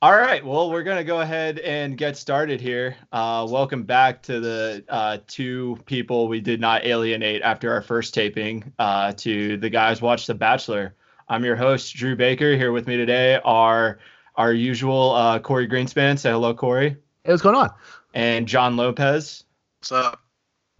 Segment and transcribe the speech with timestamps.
[0.00, 0.44] All right.
[0.44, 2.94] Well, we're going to go ahead and get started here.
[3.10, 8.14] Uh, welcome back to the uh, two people we did not alienate after our first
[8.14, 10.94] taping uh, to the guys watch The Bachelor.
[11.28, 12.54] I'm your host, Drew Baker.
[12.54, 13.98] Here with me today are
[14.36, 16.16] our usual uh, Cory Greenspan.
[16.16, 16.90] Say hello, Cory.
[17.24, 17.70] Hey, what's going on?
[18.14, 19.42] And John Lopez.
[19.80, 20.22] What's up?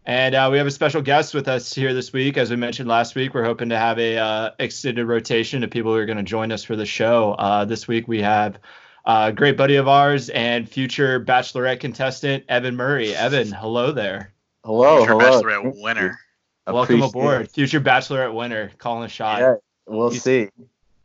[0.06, 2.36] And uh, we have a special guest with us here this week.
[2.36, 5.90] As we mentioned last week, we're hoping to have a uh, extended rotation of people
[5.90, 7.32] who are going to join us for the show.
[7.32, 8.60] Uh, this week we have
[9.08, 13.14] a great buddy of ours and future Bachelorette contestant Evan Murray.
[13.14, 14.32] Evan, hello there.
[14.64, 15.42] Hello, Future hello.
[15.42, 16.18] Bachelorette winner.
[16.66, 17.50] Welcome aboard, it.
[17.50, 19.40] future Bachelorette winner, calling a shot.
[19.40, 19.54] Yeah,
[19.86, 20.48] we'll He's- see.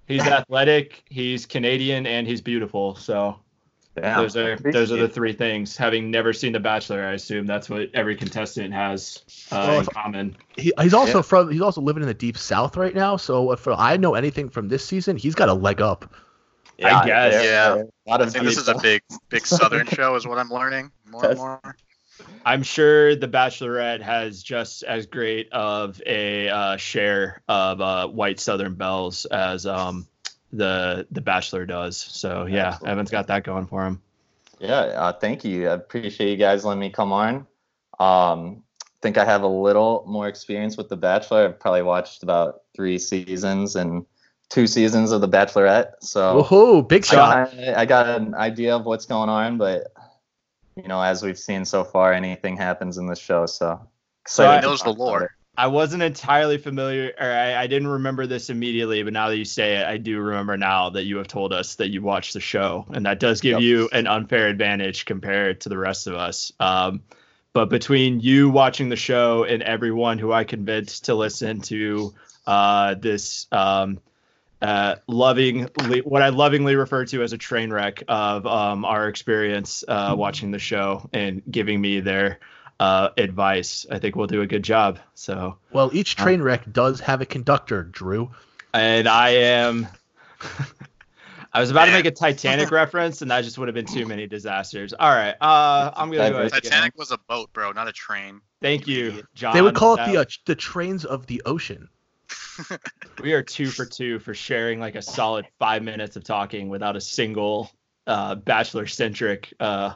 [0.05, 2.95] He's athletic, he's Canadian, and he's beautiful.
[2.95, 3.37] So
[3.95, 5.77] Yeah, those are those are the three things.
[5.77, 9.85] Having never seen The Bachelor, I assume that's what every contestant has uh, Well, in
[9.85, 10.35] common.
[10.57, 11.21] He, he's also Yeah.
[11.21, 13.15] from he's also living in the deep south right now.
[13.15, 16.13] So if I know anything from this season, he's got a leg up.
[16.77, 16.85] It.
[16.85, 17.33] I guess.
[17.33, 17.75] there- Yeah.
[17.75, 20.49] there- A lot I think this is a big, big Southern show, is what I'm
[20.49, 21.61] learning more and more.
[22.45, 28.39] I'm sure The Bachelorette has just as great of a uh, share of uh, white
[28.39, 30.07] Southern belles as um,
[30.51, 31.97] the the Bachelor does.
[31.97, 32.91] So yeah, Absolutely.
[32.91, 34.01] Evan's got that going for him.
[34.59, 35.67] Yeah, uh, thank you.
[35.69, 37.47] I appreciate you guys letting me come on.
[37.99, 38.63] Um,
[39.01, 41.45] think I have a little more experience with The Bachelor.
[41.45, 44.05] I've probably watched about three seasons and
[44.49, 45.93] two seasons of The Bachelorette.
[46.01, 46.87] So Woohoo!
[46.87, 47.51] Big shot.
[47.53, 49.93] got, I got an idea of what's going on, but
[50.75, 53.45] you know, as we've seen so far, anything happens in this show.
[53.45, 53.79] So
[54.27, 55.31] So I- excited to knows the lore.
[55.55, 59.45] I wasn't entirely familiar, or I, I didn't remember this immediately, but now that you
[59.45, 62.39] say it, I do remember now that you have told us that you watched the
[62.39, 63.61] show, and that does give Yep.
[63.61, 66.51] you an unfair advantage compared to the rest of us.
[66.59, 67.03] Um,
[67.53, 72.15] but between you watching the show and everyone who I convinced to listen to
[72.47, 73.99] uh, this um,
[74.63, 75.67] uh, loving,
[76.05, 80.51] what I lovingly refer to as a train wreck of um, our experience uh, watching
[80.51, 82.39] the show and giving me their
[82.79, 83.85] uh, advice.
[83.91, 84.99] I think we'll do a good job.
[85.15, 88.31] So, Well, each train wreck does have a conductor, Drew.
[88.73, 89.87] and I am.
[91.55, 94.05] I was about to make a Titanic reference, and that just would have been too
[94.05, 94.93] many disasters.
[94.93, 96.37] All right, uh, I'm gonna go.
[96.37, 98.39] ahead and Titanic was a boat, bro, not a train.
[98.61, 99.53] Thank you, John.
[99.53, 101.89] They would call it the uh, the trains of the ocean.
[103.21, 106.95] We are two for two for sharing like a solid five minutes of talking without
[106.95, 107.71] a single
[108.07, 109.93] uh, bachelor centric uh,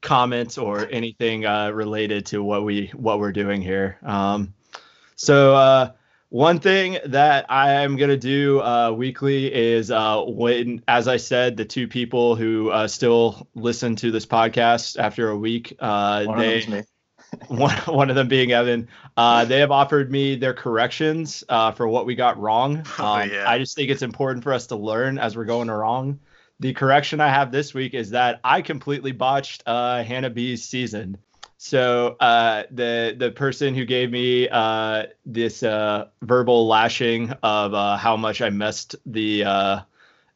[0.00, 3.98] comment or anything uh, related to what we what we're doing here.
[4.02, 4.54] Um,
[5.16, 5.92] so uh,
[6.28, 11.56] one thing that I am gonna do uh, weekly is uh, when, as I said,
[11.56, 16.38] the two people who uh, still listen to this podcast after a week, uh, One
[16.38, 16.91] they of them's me.
[17.48, 18.88] one, one of them being Evan.
[19.16, 22.84] Uh, they have offered me their corrections uh, for what we got wrong.
[22.98, 23.48] Oh, Um, yeah.
[23.48, 26.20] I just think it's important for us to learn as we're going wrong.
[26.60, 31.16] The correction I have this week is that I completely botched uh, Hannah B's season.
[31.56, 37.96] So uh, the the person who gave me uh, this uh, verbal lashing of uh,
[37.96, 39.44] how much I messed the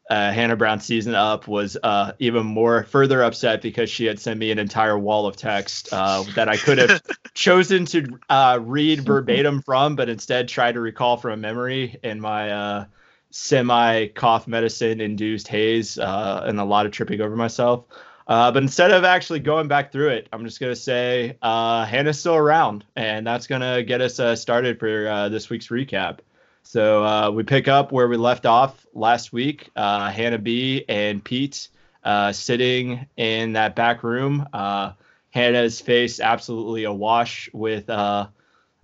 [0.09, 4.39] uh, Hannah Brown season up was uh, even more further upset because she had sent
[4.39, 7.03] me an entire wall of text uh, that I could have
[7.35, 12.51] chosen to uh, read verbatim from, but instead tried to recall from memory in my
[12.51, 12.85] uh,
[13.31, 17.85] semi cough medicine induced haze uh, and a lot of tripping over myself.
[18.29, 21.85] Uh, but instead of actually going back through it, I'm just going to say uh,
[21.85, 25.69] Hannah's still around, and that's going to get us uh, started for uh, this week's
[25.69, 26.19] recap.
[26.67, 29.71] So uh, we pick up where we left off last week.
[29.77, 31.69] Uh, Hannah B and Pete
[32.03, 34.49] uh, sitting in that back room.
[34.53, 34.93] Uh,
[35.31, 38.27] Hannah's face absolutely awash with uh,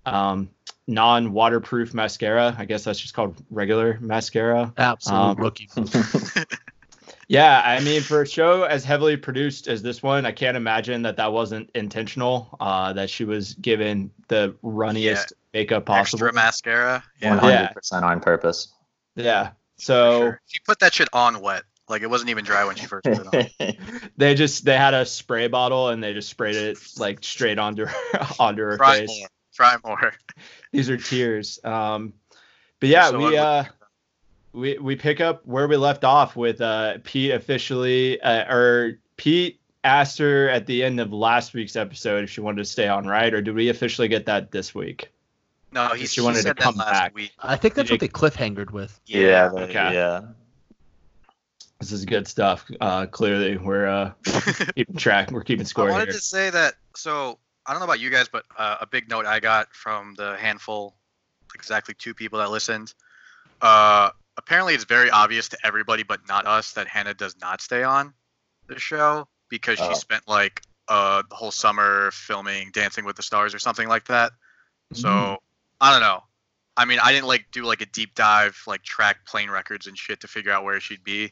[0.05, 0.49] um,
[0.87, 2.55] non-waterproof mascara.
[2.57, 4.73] I guess that's just called regular mascara.
[4.77, 5.69] Absolute Um, rookie.
[7.27, 11.03] Yeah, I mean, for a show as heavily produced as this one, I can't imagine
[11.03, 12.55] that that wasn't intentional.
[12.59, 16.25] Uh, that she was given the runniest makeup possible.
[16.25, 16.91] Extra mascara.
[16.93, 17.29] One Yeah.
[17.29, 18.73] One hundred percent on purpose.
[19.15, 19.51] Yeah.
[19.77, 20.41] So sure.
[20.47, 21.63] She put that shit on wet.
[21.89, 24.09] Like it wasn't even dry when she first put it on.
[24.17, 27.85] they just they had a spray bottle and they just sprayed it like straight onto
[27.85, 27.95] her
[28.39, 29.09] onto her Try face.
[29.19, 29.27] more.
[29.53, 30.13] Try more.
[30.71, 31.59] These are tears.
[31.63, 32.13] Um,
[32.79, 33.37] but yeah, So we unlucky.
[33.37, 33.63] uh
[34.53, 39.59] we we pick up where we left off with uh Pete officially uh, or Pete
[39.83, 43.05] asked her at the end of last week's episode if she wanted to stay on,
[43.05, 43.33] right?
[43.33, 45.11] Or did we officially get that this week?
[45.73, 47.15] No, he, She he wanted to said come back.
[47.15, 47.31] week.
[47.39, 48.99] I think that's Did what they cliffhangered with.
[49.05, 49.63] yeah, Yeah.
[49.63, 49.73] okay.
[49.73, 50.21] yeah.
[51.79, 52.65] This is good stuff.
[52.79, 54.11] Uh, clearly, we're uh,
[54.75, 55.31] keeping track.
[55.31, 55.89] We're keeping score.
[55.89, 56.13] I wanted here.
[56.13, 56.75] to say that.
[56.95, 60.13] So I don't know about you guys, but uh, a big note I got from
[60.15, 60.95] the handful,
[61.55, 62.93] exactly two people that listened.
[63.61, 67.83] Uh, apparently it's very obvious to everybody but not us that Hannah does not stay
[67.83, 68.13] on
[68.67, 69.93] the show because she Oh.
[69.93, 74.31] spent like uh the whole summer filming Dancing with the Stars or something like that.
[74.93, 75.37] So Mhm.
[75.81, 76.23] I don't know.
[76.75, 79.97] I mean, I didn't like do like a deep dive, like track plane records and
[79.97, 81.31] shit to figure out where she'd be.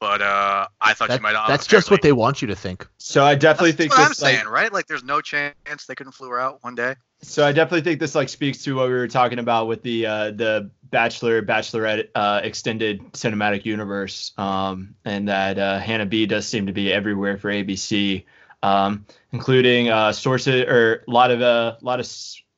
[0.00, 1.32] But uh, I thought That- she might.
[1.46, 2.88] that's just what they want you to think.
[2.98, 4.72] So I definitely That's think what I'm like, saying, right?
[4.72, 5.54] Like, there's no chance
[5.86, 6.96] they couldn't flew her out one day.
[7.22, 10.06] So I definitely think this like speaks to what we were talking about with the
[10.06, 16.48] uh, the Bachelor Bachelorette uh, extended cinematic universe, um, and that uh, Hannah B does
[16.48, 18.24] seem to be everywhere for ABC,
[18.64, 22.06] um, including uh, sources or a lot of a lot of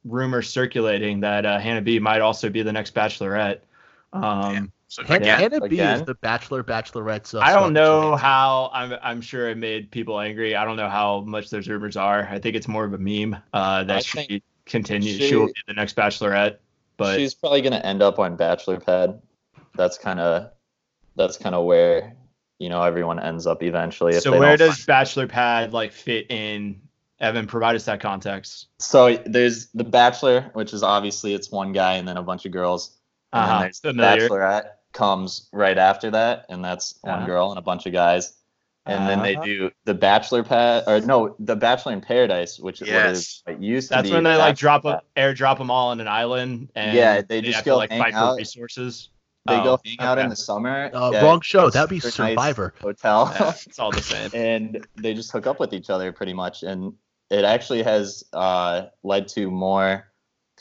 [0.04, 3.60] s- rumors circulating that uh, Hannah B might also be the next Bachelorette.
[4.12, 4.72] Um, Damn.
[4.88, 7.34] So Hannah, again, Hannah B is the Bachelor, Bachelorette's.
[7.34, 8.70] Uh, I don't star- know how.
[8.72, 10.54] I'm I'm sure it made people angry.
[10.54, 12.28] I don't know how much those rumors are.
[12.30, 15.18] I think it's more of a meme uh, that I she think continues.
[15.18, 16.58] she- She will be the next Bachelorette.
[16.96, 19.20] But she's probably gonna end up on Bachelor Pad.
[19.74, 20.50] That's kind of
[21.16, 22.14] that's kind of where
[22.60, 24.14] you know everyone ends up eventually.
[24.14, 26.80] if so they where does Bachelor Pad like fit in?
[27.20, 28.68] Evan, provide us that context.
[28.80, 32.52] So there's the Bachelor, which is obviously it's one guy and then a bunch of
[32.52, 32.98] girls.
[33.32, 34.28] And Uh-huh, then there's the familiar.
[34.28, 37.26] Bachelorette comes right after that, and that's one Uh-huh.
[37.26, 38.34] girl and a bunch of guys.
[38.86, 39.44] And then they Uh-huh.
[39.44, 43.42] do the Bachelor Pad, or no, the Bachelor in Paradise, which is what it, is,
[43.46, 43.56] Yes.
[43.56, 46.00] it used to That's when they like drop Bachelor a, air drop them all on
[46.00, 48.32] an island and Yeah, they just go to like hang fight out.
[48.32, 49.08] for resources.
[49.46, 50.90] They Oh, go hang out in the summer.
[50.92, 51.70] Uh, wrong show.
[51.70, 52.74] That'd be super nice Survivor.
[52.82, 53.30] hotel.
[53.34, 54.30] Yeah, it's all the same.
[54.34, 56.94] and they just hook up with each other pretty much and
[57.34, 60.08] it actually has uh, led to more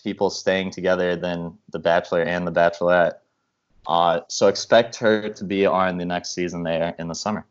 [0.04, 3.20] people staying together than the bachelor and the bachelorette
[3.88, 7.46] uh, so expect her to be on the next season there in the summer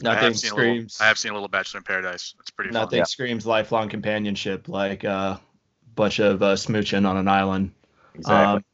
[0.00, 0.98] I Nothing have, seen a little, screams.
[1.00, 2.34] I have seen a little Bachelor in Paradise.
[2.40, 2.80] It's pretty fun.
[2.80, 3.04] Nothing Yeah.
[3.04, 5.36] screams lifelong companionship like a uh,
[5.94, 7.72] bunch of uh, smooching on an island.
[8.14, 8.64] exactly Um,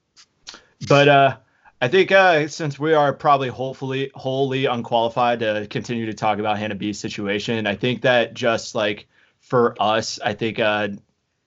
[0.89, 1.37] but uh,
[1.81, 6.59] I think uh, since we are probably hopefully wholly unqualified to continue to talk about
[6.59, 9.09] Hannah B's situation, I think that just like
[9.47, 10.89] for us, I think uh,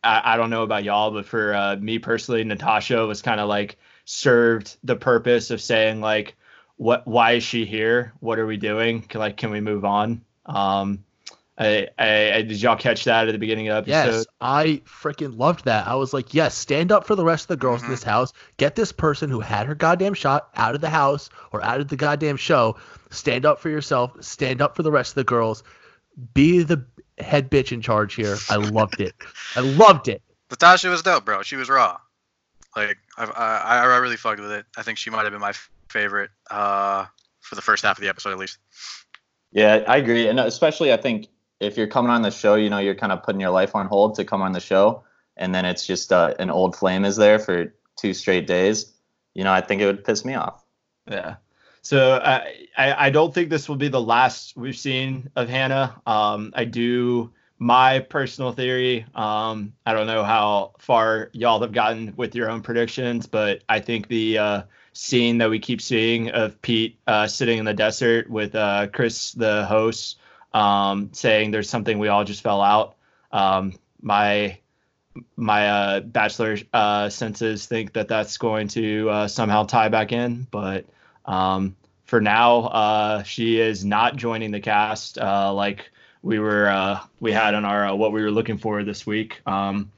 [0.03, 3.49] I, I don't know about y'all, but for uh, me personally, Natasha was kind of
[3.49, 6.35] like served the purpose of saying like,
[6.77, 7.05] what?
[7.05, 8.13] Why is she here?
[8.21, 9.01] What are we doing?
[9.01, 10.21] Can, like, can we move on?
[10.45, 11.03] Um,
[11.57, 14.17] I, I, I did y'all catch that at the beginning of the episode?
[14.19, 15.85] Yes, I freaking loved that.
[15.87, 17.91] I was like, yes, stand up for the rest of the girls in Mhm.
[17.91, 18.31] this house.
[18.55, 21.89] Get this person who had her goddamn shot out of the house or out of
[21.89, 22.77] the goddamn show.
[23.09, 24.13] Stand up for yourself.
[24.21, 25.63] Stand up for the rest of the girls.
[26.33, 26.85] Be the
[27.19, 28.37] head bitch in charge here.
[28.49, 29.13] I loved it.
[29.55, 30.21] I loved it.
[30.49, 31.41] Natasha was dope, bro.
[31.43, 31.97] She was raw.
[32.75, 34.65] Like I, I, I really fucked with it.
[34.77, 37.05] I think she might have been my f- favorite uh,
[37.41, 38.57] for the first half of the episode, at least.
[39.51, 41.27] yeah i agree and especially i think
[41.59, 43.87] if you're coming on the show you know you're kind of putting your life on
[43.87, 45.03] hold to come on the show
[45.37, 48.93] and then it's just uh, an old flame is there for two straight days
[49.33, 50.63] you know i think it would piss me off
[51.09, 51.37] Yeah.
[51.81, 52.45] So uh,
[52.77, 56.01] I I don't think this will be the last we've seen of Hannah.
[56.05, 59.05] Um, I do my personal theory.
[59.13, 63.81] Um, I don't know how far y'all have gotten with your own predictions, but I
[63.81, 64.61] think the uh,
[64.93, 69.33] scene that we keep seeing of Pete uh, sitting in the desert with uh, Chris,
[69.33, 70.19] the host,
[70.53, 72.95] um, saying there's something we all just fell out.
[73.31, 74.57] Um, my
[75.35, 80.47] my uh, bachelor uh, senses think that that's going to uh, somehow tie back in,
[80.49, 80.85] but
[81.29, 85.91] um, for now, uh, she is not joining the cast uh, like
[86.23, 89.41] we were uh, we had on our uh, what we were looking for this week.
[89.45, 89.91] Um,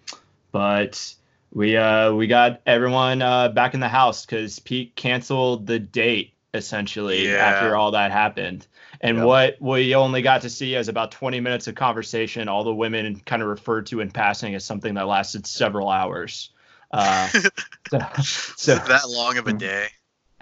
[0.51, 1.15] but
[1.53, 6.33] we uh, we got everyone uh, back in the house because Pete canceled the date
[6.53, 7.47] essentially Yeah.
[7.47, 8.67] after all that happened.
[8.99, 9.23] And Yeah.
[9.23, 12.49] what we only got to see is about 20 minutes of conversation.
[12.49, 16.49] All the women kind of referred to in passing as something that lasted several hours.
[16.91, 17.29] Uh,
[17.89, 17.99] so,
[18.57, 19.87] so that long of a day.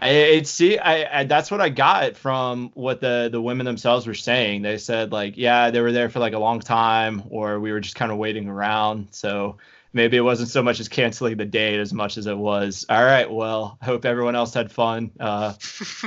[0.01, 4.07] I it, see I, I that's what I got from what the the women themselves
[4.07, 4.61] were saying.
[4.61, 7.79] They said like yeah they were there for like a long time or we were
[7.79, 9.09] just kind of waiting around.
[9.11, 9.57] So
[9.93, 13.03] maybe it wasn't so much as canceling the date as much as it was all
[13.03, 13.29] right.
[13.29, 15.11] Well, i hope everyone else had fun.
[15.19, 15.53] Uh,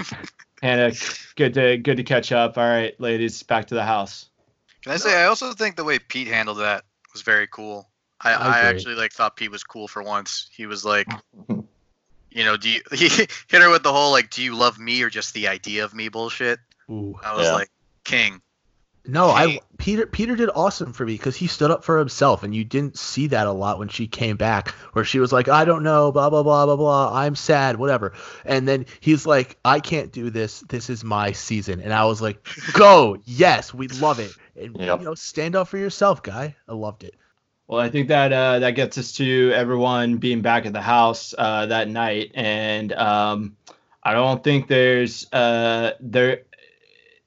[0.63, 0.93] Hannah,
[1.37, 2.57] good to good to catch up.
[2.57, 4.29] All right, ladies, back to the house.
[4.83, 7.89] Can I say I also think the way Pete handled that was very cool.
[8.21, 10.49] I, I I, actually like thought Pete was cool for once.
[10.53, 11.09] He was like,
[12.35, 13.31] you know, do you he hit
[13.63, 16.09] her with the whole like, do you love me or just the idea of me
[16.09, 16.59] bullshit?
[16.91, 17.19] Ooh.
[17.25, 17.55] I was Yeah.
[17.55, 17.71] like,
[18.05, 18.41] king.
[19.05, 22.55] No, I Peter Peter did awesome for me because he stood up for himself, and
[22.55, 25.65] you didn't see that a lot when she came back, where she was like, "I
[25.65, 28.13] don't know, blah blah blah blah blah, I'm sad, whatever,"
[28.45, 30.61] and then he's like, "I can't do this.
[30.61, 35.01] This is my season," and I was like, "Go, yes, we love it, and Yep.
[35.01, 37.17] you know, stand up for yourself, guy." I loved it.
[37.67, 41.35] Well, I think that uh, that gets us to everyone being back at the house
[41.37, 43.57] uh, that night, and um,
[44.03, 46.43] I don't think there's uh, there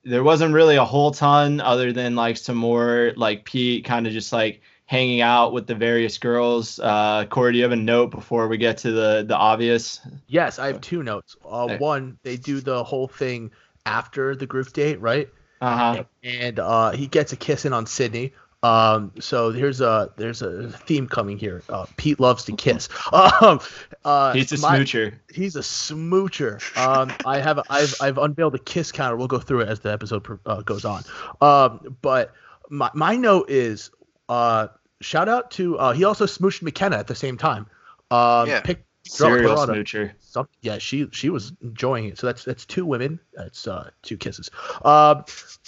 [0.03, 4.13] there wasn't really a whole ton other than like some more like Pete kind of
[4.13, 6.79] just like hanging out with the various girls.
[6.79, 9.99] Uh, Cory, do you have a note before we get to the the obvious?
[10.27, 11.35] Yes, I have two notes.
[11.43, 13.51] Uh, one, they do the whole thing
[13.85, 15.29] after the group date, right?
[15.61, 16.03] Uh huh.
[16.23, 18.33] and uh, he gets a kiss in on Sydney.
[18.65, 21.61] Um, so there's a there's a theme coming here.
[21.69, 22.89] Uh, Pete loves to kiss.
[23.13, 23.59] Um,
[24.03, 25.13] uh, He's a my- smoocher.
[25.33, 26.59] He's a smoocher.
[26.77, 29.15] Um, I have I've I've unveiled a kiss counter.
[29.17, 31.03] We'll go through it as the episode uh, goes on.
[31.41, 32.33] Um, but
[32.69, 33.91] my my note is
[34.29, 34.67] uh,
[35.01, 37.67] shout out to uh, he also smooched Mykenna at the same time.
[38.11, 38.61] Um, Yeah.
[38.61, 40.13] pick, Serial smoocher.
[40.19, 42.17] some, yeah, she she was enjoying it.
[42.17, 43.19] So that's that's two women.
[43.33, 44.49] That's uh, two kisses.
[44.83, 45.23] Um,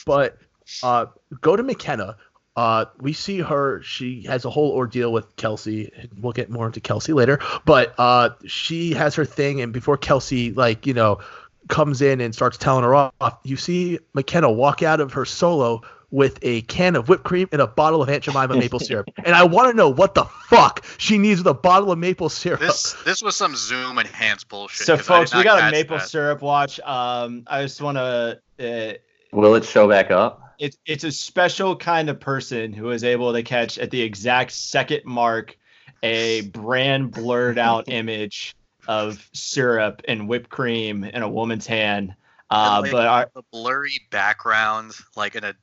[0.05, 0.37] but
[0.83, 1.05] uh,
[1.41, 2.15] go to Mykenna.
[2.57, 3.83] Uh, we see her.
[3.83, 5.91] She has a whole ordeal with Kelsey.
[6.19, 7.39] We'll get more into Kelsey later.
[7.65, 11.19] But uh, she has her thing, and before Kelsey, like you know,
[11.67, 15.83] comes in and starts telling her off, you see Mykenna walk out of her solo
[16.09, 19.09] with a can of whipped cream and a bottle of Aunt Jemima maple syrup.
[19.23, 22.29] And I want to know what the fuck she needs with a bottle of maple
[22.29, 22.61] syrup.
[22.61, 24.87] This this was some Zoom enhanced bullshit.
[24.87, 26.07] So folks, we got a maple that.
[26.07, 26.79] syrup watch.
[26.79, 28.39] Um, I just want to.
[28.59, 28.93] Uh,
[29.31, 30.46] Will it show back up?
[30.57, 34.51] It's it's a special kind of person who is able to catch at the exact
[34.51, 35.57] second mark
[36.03, 38.55] a brand blurred out image
[38.87, 42.15] of syrup and whipped cream in a woman's hand.
[42.49, 45.53] Uh, like, but our, the blurry background, like in a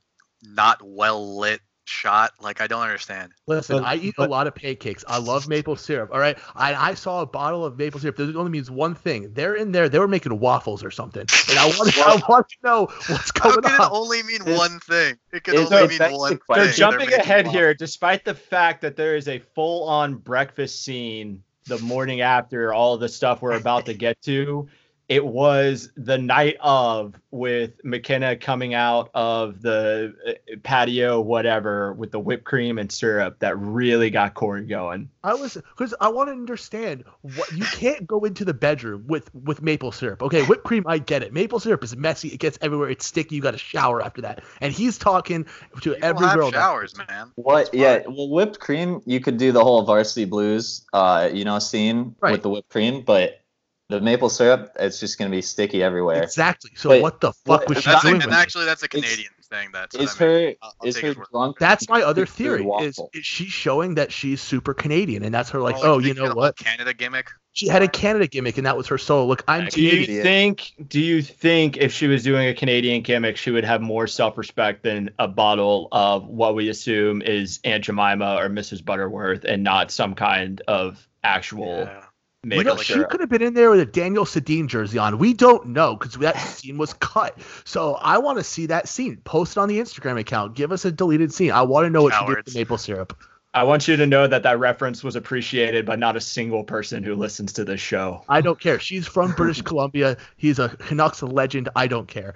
[0.42, 2.32] not well lit shot.
[2.40, 3.32] Like I don't understand.
[3.46, 5.04] Listen, But- I eat but- a lot of pancakes.
[5.08, 6.10] I love maple syrup.
[6.12, 8.16] All right, I, I saw a bottle of maple syrup.
[8.16, 9.32] That only means one thing.
[9.34, 9.88] They're in there.
[9.88, 13.50] They were making waffles or something, and I want I want to know what's How
[13.50, 13.88] going can it on.
[13.92, 15.16] only mean It's- one thing?
[15.32, 16.64] It can only mean actually one quite- thing.
[16.66, 17.54] they're jumping making ahead waffles.
[17.60, 22.74] here, despite the fact that there is a full on breakfast scene the morning after
[22.74, 24.68] all the stuff we're about to get to.
[25.08, 32.10] It was the night of with Mykenna coming out of the uh, patio, whatever, with
[32.10, 35.10] the whipped cream and syrup that really got Cory going.
[35.22, 39.32] I was because I want to understand what you can't go into the bedroom with
[39.34, 40.22] with maple syrup.
[40.22, 41.34] Okay, whipped cream, I get it.
[41.34, 42.28] Maple syrup is messy.
[42.28, 42.88] It gets everywhere.
[42.88, 43.36] It's sticky.
[43.36, 44.42] You got to shower after that.
[44.62, 45.50] And he's talking to
[45.92, 46.50] People every have girl.
[46.50, 47.30] that- showers, man.
[47.34, 47.74] What?
[47.74, 48.02] Yeah.
[48.08, 52.32] Well, whipped cream, you could do the whole Varsity Blues, uh, you know, scene Right.
[52.32, 53.40] with the whipped cream, but
[53.88, 56.22] the maple syrup, it's just gonna be sticky everywhere.
[56.22, 56.70] Exactly.
[56.74, 58.22] So Wait, what the fuck was she That's a, doing?
[58.22, 59.68] and with actually, that's a Canadian thing.
[59.72, 60.46] That's Is what I mean.
[60.46, 61.58] her I'll- I'll is her drunk?
[61.58, 62.66] That's my other theory.
[62.80, 66.08] Is, is she showing that she's super Canadian, and that's her like, Oh, oh, you
[66.08, 66.56] you know what?
[66.56, 67.28] Canada gimmick.
[67.52, 69.26] She had a Canada gimmick, and that was her solo.
[69.26, 70.72] Look, I'm Do you think?
[70.88, 74.82] Do you think if she was doing a Canadian gimmick, she would have more self-respect
[74.82, 78.84] than a bottle of what we assume is Aunt Jemima or Mrs.
[78.84, 82.04] Butterworth, and not some kind of actual Yeah.
[82.44, 83.10] We maple don't, she syrup?
[83.10, 85.18] could have been in there with a Daniel Sedin jersey on.
[85.18, 87.38] We don't know because that scene was cut.
[87.64, 89.16] So I want to see that scene.
[89.24, 90.54] Post it on the Instagram account.
[90.54, 91.50] Give us a deleted scene.
[91.50, 93.16] I want to know what she did with the maple syrup.
[93.54, 97.04] I want you to know that that reference was appreciated by not a single person
[97.04, 98.24] who listens to this show.
[98.28, 98.80] I don't care.
[98.80, 100.16] She's from British Columbia.
[100.36, 101.68] He's a Canucks legend.
[101.76, 102.34] I don't care.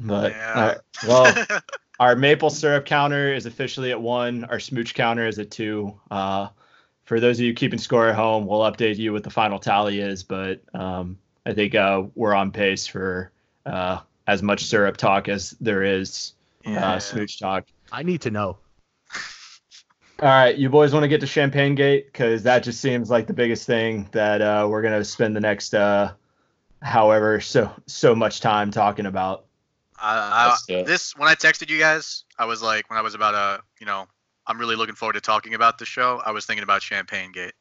[0.00, 0.52] But Yeah.
[0.54, 0.78] all right.
[1.48, 1.60] well,
[2.00, 4.44] our maple syrup counter is officially at one.
[4.44, 5.98] Our smooch counter is at two.
[6.10, 6.48] Uh,
[7.04, 10.00] for those of you keeping score at home, we'll update you what the final tally
[10.00, 10.22] is.
[10.22, 13.32] But um, I think uh, we're on pace for
[13.66, 16.92] uh, as much syrup talk as there is Yeah.
[16.92, 17.66] uh, smooch talk.
[17.90, 18.58] I need to know.
[20.20, 23.26] All right, you boys want to get to Champagne Gate because that just seems like
[23.26, 26.12] the biggest thing that uh, we're gonna spend the next uh,
[26.80, 29.46] however so so much time talking about.
[30.00, 30.86] I, I, it.
[30.86, 33.86] this when I texted you guys, I was like, when I was about uh, you
[33.86, 34.06] know,
[34.46, 36.20] I'm really looking forward to talking about the show.
[36.24, 37.52] I was thinking about Champagne Gate.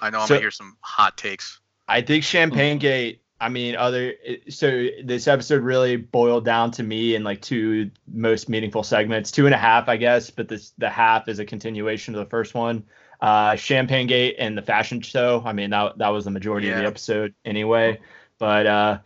[0.00, 1.60] I know I'm So- gonna hear some hot takes.
[1.86, 3.20] I think Champagne Gate.
[3.40, 4.14] I mean, other
[4.48, 9.44] so this episode really boiled down to me in like two most meaningful segments, two
[9.46, 12.54] and a half, I guess, but this the half is a continuation of the first
[12.54, 12.84] one.
[13.20, 15.42] Uh, Champagne Gate and the fashion show.
[15.44, 18.00] I mean, that that was the majority of the episode anyway.
[18.38, 18.98] But uh,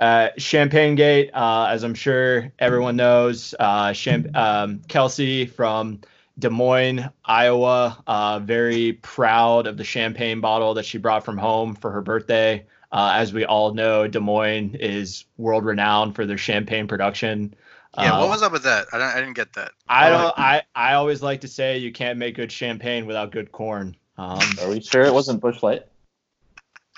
[0.00, 6.00] uh, Champagne Gate, uh, as I'm sure everyone knows, uh, Champ- um, Kelsey from
[6.38, 11.74] Des Moines, Iowa, uh, very proud of the champagne bottle that she brought from home
[11.74, 12.66] for her birthday.
[12.90, 17.54] Uh, as we all know, Des Moines is world renowned for their champagne production.
[17.96, 18.86] Yeah, Uh, what was up with that?
[18.92, 19.70] I, I didn't get that.
[19.88, 20.34] I don't.
[20.36, 23.96] I I always like to say you can't make good champagne without good corn.
[24.18, 25.62] Um, Are we sure it wasn't Busch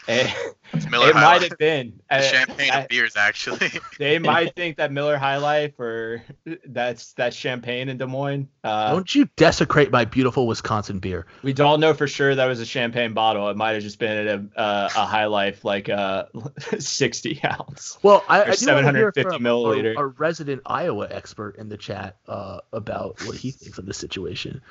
[0.08, 0.18] Light?
[0.26, 0.32] Eh,
[0.72, 1.48] It's Miller it High might Life.
[1.50, 2.00] have been.
[2.10, 3.70] The Uh, champagne I- of beers, actually.
[3.98, 6.22] they might think that Miller High Life or
[6.66, 8.48] that's that's champagne in Des Moines.
[8.64, 11.26] Uh, Don't you desecrate my beautiful Wisconsin beer.
[11.42, 13.48] we don't know for sure that was a champagne bottle.
[13.48, 16.28] It might have just been a, a, a High Life like a
[16.78, 17.98] 60 ounce.
[18.02, 19.96] Well, I, I do want to hear 750 from milliliter.
[19.96, 23.94] A, a resident Iowa expert in the chat uh, about what he thinks of the
[23.94, 24.62] situation.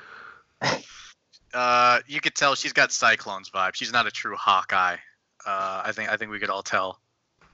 [1.54, 3.74] Uh, you could tell she's got Cyclones vibe.
[3.74, 4.96] She's not a true Hawkeye.
[5.46, 7.00] Uh, I think I think we could all tell.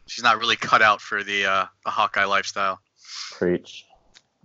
[0.07, 2.81] She's not really cut out for the uh, the Hawkeye lifestyle.
[3.33, 3.85] Preach.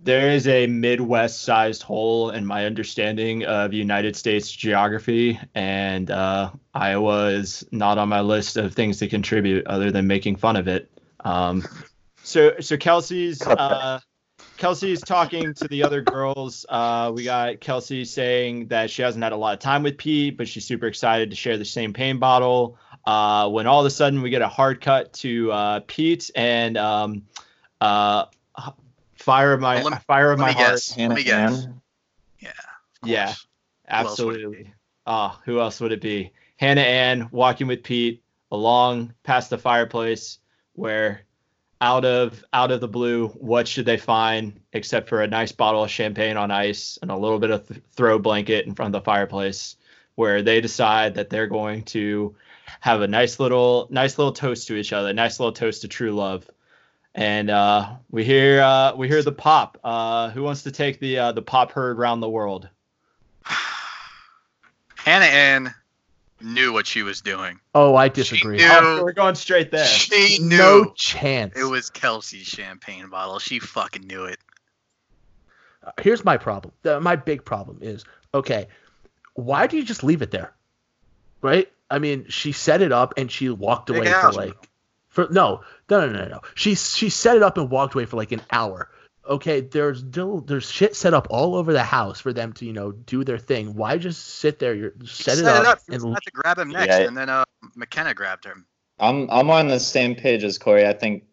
[0.00, 6.50] There is a Midwest sized hole in my understanding of United States geography, and uh,
[6.72, 10.68] Iowa is not on my list of things to contribute other than making fun of
[10.68, 10.88] it.
[11.24, 11.64] Um,
[12.22, 13.98] so, so Kelsey's uh,
[14.56, 16.66] Kelsey's talking to the other girls.
[16.68, 20.36] Uh, we got Kelsey saying that she hasn't had a lot of time with Pete,
[20.36, 22.78] but she's super excited to share the same pain bottle.
[23.08, 26.76] Uh, when all of a sudden we get a hard cut to uh, Pete and
[26.76, 27.22] um,
[27.80, 28.26] uh,
[29.14, 30.68] fire of my Well, let- fire of let my me heart.
[30.72, 30.92] guess.
[30.92, 31.64] Hand Let me guess.
[31.64, 31.80] hand.
[33.02, 33.46] Of Yeah, course.
[33.88, 34.74] Who else would it absolutely.
[35.06, 36.32] Ah, who else would it be?
[36.56, 38.22] Hannah Ann walking with Pete
[38.52, 40.38] along past the fireplace
[40.74, 41.22] where
[41.80, 45.82] out of out of the blue, what should they find except for a nice bottle
[45.84, 49.00] of champagne on ice and a little bit of th- throw blanket in front of
[49.00, 49.76] the fireplace
[50.16, 52.34] where they decide that they're going to
[52.80, 56.12] have a nice little nice little toast to each other, nice little toast to true
[56.12, 56.48] love.
[57.14, 59.78] And uh, we hear uh, we hear the pop.
[59.82, 62.68] Uh, who wants to take the uh, the pop heard around the world?
[64.96, 65.74] Hannah Ann
[66.40, 67.58] knew what she was doing.
[67.74, 68.58] Oh, I disagree.
[68.58, 69.86] Knew- Oh, we're going straight there.
[69.86, 71.58] She knew No chance.
[71.58, 73.38] it was Kelsey's champagne bottle.
[73.38, 74.38] She fucking knew it.
[76.00, 76.72] Here's my problem.
[76.82, 78.68] The- my big problem is okay.
[79.34, 80.52] Why do you just leave it there?
[81.40, 81.70] Right?
[81.90, 84.68] I mean, she set it up and she walked away for like
[85.08, 86.40] for no, no, no, no, no.
[86.54, 88.90] She she set it up and walked away for like an hour.
[89.28, 92.72] Okay, there's still there's shit set up all over the house for them to you
[92.72, 93.74] know do their thing.
[93.74, 94.74] Why just sit there?
[94.74, 97.06] You're set, She it set up, She was and about to grab him next, Yeah.
[97.06, 97.44] and then uh,
[97.76, 98.66] Mykenna grabbed him.
[98.98, 100.86] I'm I'm on the same page as Cory.
[100.86, 101.24] I think,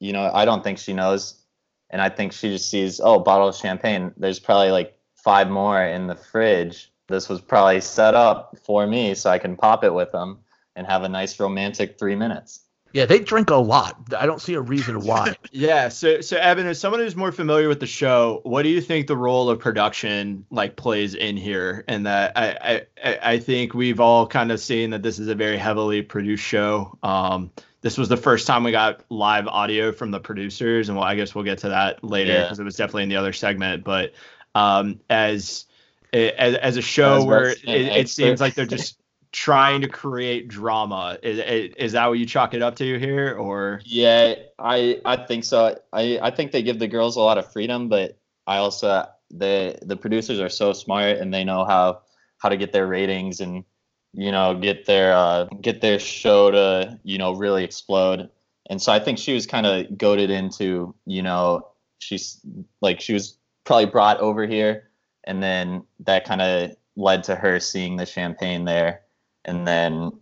[0.00, 1.42] you know, I don't think she knows,
[1.90, 4.12] and I think she just sees, oh, bottle of champagne.
[4.16, 6.92] There's probably like five more in the fridge.
[7.08, 10.38] This was probably set up for me so I can pop it with them
[10.76, 12.60] and have a nice romantic three minutes.
[12.92, 13.96] yeah, they drink a lot.
[14.16, 15.36] I don't see a reason why.
[15.52, 15.88] Yeah.
[15.88, 19.06] So, so Evan, as someone who's more familiar with the show, what do you think
[19.06, 21.84] the role of production like plays in here?
[21.86, 25.28] And that I, I, I- I think we've all kind of seen that this is
[25.28, 26.98] a very heavily produced show.
[27.02, 27.50] Um,
[27.82, 31.14] this was the first time we got live audio from the producers, and well, I
[31.16, 32.42] guess we'll get to that later Yeah.
[32.44, 33.84] because it was definitely in the other segment.
[33.84, 34.14] But
[34.54, 35.66] um, as
[36.14, 39.00] as, as a show As where it, it seems like they're just
[39.32, 43.80] trying to create drama, is, is that what you chalk it up to here, or?
[43.84, 45.78] Yeah, I I think so.
[45.92, 49.78] I I think they give the girls a lot of freedom, but I also the
[49.82, 52.02] the producers are so smart and they know how
[52.38, 53.64] how to get their ratings and
[54.12, 58.30] you know get their uh, get their show to you know really explode.
[58.70, 62.40] And so I think she was kind of goaded into you know she's
[62.80, 64.90] like she was probably brought over here,
[65.24, 69.00] and then that kind of led to her seeing the champagne there,
[69.44, 70.12] and then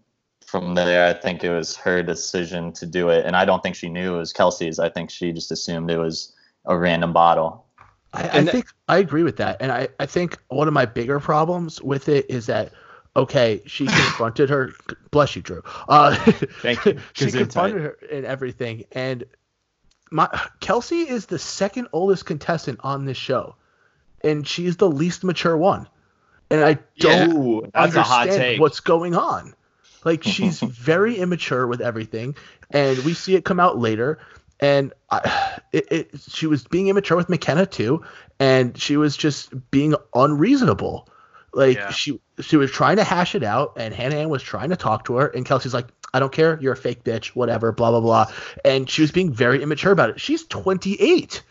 [0.46, 3.76] from there, I think it was her decision to do it, and I don't think
[3.76, 4.78] she knew it was Kelsey's.
[4.78, 6.34] I think she just assumed it was
[6.66, 7.66] a random bottle.
[8.12, 11.20] I, I think I agree with that, and I, I think one of my bigger
[11.20, 12.72] problems with it is that
[13.16, 14.72] okay, she confronted her.
[15.10, 15.62] Bless you, Drew.
[15.88, 16.98] Uh, Thank you.
[17.14, 17.38] she Gesundheit.
[17.38, 19.24] confronted her and everything, and
[20.10, 20.28] my
[20.60, 23.56] Kelsey is the second oldest contestant on this show,
[24.24, 25.88] and she's the least mature one,
[26.50, 29.54] and I don't Ooh, that's a hot understand what's going on.
[30.04, 32.34] Like she's very immature with everything,
[32.70, 34.18] and we see it come out later.
[34.60, 38.04] And I, it, it, she was being immature with Mykenna too,
[38.38, 41.08] and she was just being unreasonable.
[41.52, 41.90] Like Yeah.
[41.90, 45.04] she she was trying to hash it out, and Hannah Ann was trying to talk
[45.06, 48.00] to her, and Kelsey's like, "I don't care, you're a fake bitch, whatever, blah blah
[48.00, 48.26] blah,"
[48.64, 50.20] and she was being very immature about it.
[50.20, 51.42] She's 28.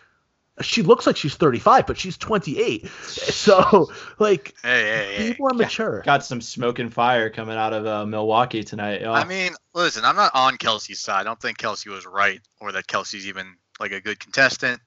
[0.60, 2.88] She looks like she's 35, but she's 28.
[3.06, 5.32] So like, Hey, hey, hey.
[5.34, 6.02] be more mature.
[6.06, 9.02] Got some smoke and fire coming out of uh, Milwaukee tonight.
[9.04, 11.22] Oh, I mean, listen, I'm not on Kelsey's side.
[11.22, 14.82] I don't think Kelsey was right or that Kelsey's even like a good contestant.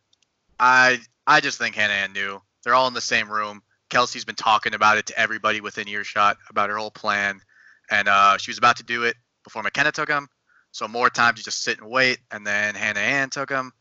[0.61, 2.41] I I just think Hannah Ann knew.
[2.63, 3.63] They're all in the same room.
[3.91, 7.41] Kelsey's been talking about it to everybody within earshot about her whole plan,
[7.91, 10.29] and uh, she was about to do it before Mykenna took him.
[10.73, 13.73] So more time to just sit and wait, and then Hannah Ann took him.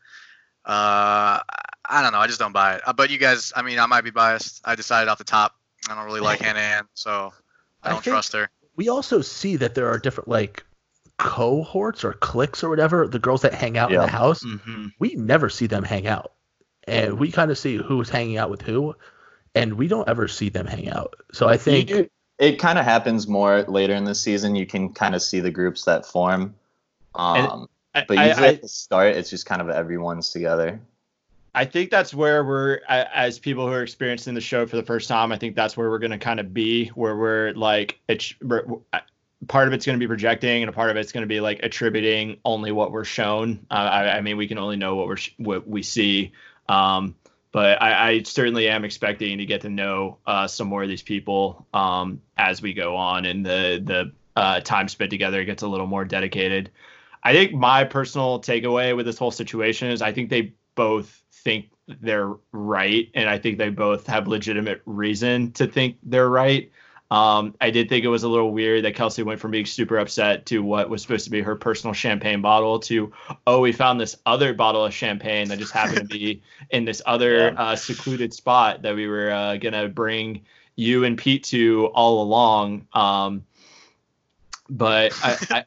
[0.64, 1.40] Uh,
[1.86, 2.18] I don't know.
[2.18, 2.82] I just don't buy it.
[2.86, 4.62] Uh, but you guys, I mean, I might be biased.
[4.64, 5.54] I decided off the top.
[5.88, 7.32] I don't really like Hannah Ann, so
[7.82, 8.48] I I don't think- trust her.
[8.76, 10.64] we also see that there are different like
[11.18, 14.92] cohorts or cliques or whatever, the girls that hang out in the house, Mhm.
[14.98, 16.32] we never see them hang out.
[16.88, 18.96] And we kind of see who's hanging out with who,
[19.54, 21.14] and we don't ever see them hang out.
[21.32, 24.56] So I think You- it kind of happens more later in the season.
[24.56, 26.54] You can kind of see the groups that form.
[27.14, 30.80] And Um, I, but usually I- at the start, it's just kind of everyone's together.
[31.56, 35.08] I think that's where we're as people who are experiencing the show for the first
[35.08, 35.30] time.
[35.30, 38.64] I think that's where we're going to kind of be, where we're like, it's we're,
[39.46, 41.40] part of it's going to be projecting, and a part of it's going to be
[41.40, 43.66] like attributing only what we're shown.
[43.70, 46.32] Uh, I, I mean, we can only know what we're sh- what we see.
[46.68, 47.14] Um,
[47.52, 51.02] but I, I certainly am expecting to get to know uh, some more of these
[51.02, 55.68] people um, as we go on, and the the uh, time spent together gets a
[55.68, 56.70] little more dedicated.
[57.24, 61.70] I think my personal takeaway with this whole situation is I think they both think
[62.00, 66.70] they're right, and I think they both have legitimate reason to think they're right.
[67.10, 69.98] Um, I did think it was a little weird that Kelsey went from being super
[69.98, 73.12] upset to what was supposed to be her personal champagne bottle to,
[73.46, 77.02] oh, we found this other bottle of champagne that just happened to be in this
[77.06, 77.62] other Yeah.
[77.62, 80.42] uh, secluded spot that we were uh, gonna bring
[80.76, 82.86] you and Pete to all along.
[82.94, 83.44] Um,
[84.70, 85.64] but I,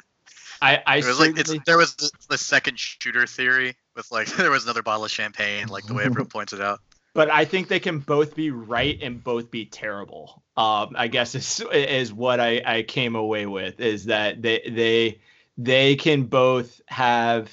[0.61, 1.95] I, I, It was like there was
[2.29, 6.03] the, second shooter theory with like there was another bottle of champagne, like the way
[6.03, 6.79] everyone pointed out.
[7.13, 10.43] but I think they can both be right and both be terrible.
[10.55, 15.19] Um, I guess is is what I, I came away with is that they they
[15.57, 17.49] they can both have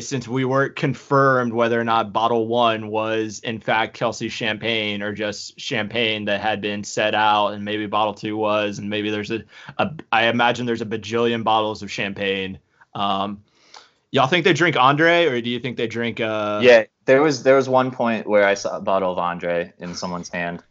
[0.00, 5.12] since we weren't confirmed whether or not bottle one was in fact Kelsey's champagne or
[5.12, 9.30] just champagne that had been set out and maybe bottle two was and maybe there's
[9.30, 9.42] a,
[9.78, 12.58] a I imagine there's a bajillion bottles of champagne.
[12.94, 13.42] Um,
[14.12, 17.42] y'all think they drink Andre or do you think they drink uh yeah, there was
[17.42, 20.62] there was one point where I saw a bottle of Andre in someone's hand.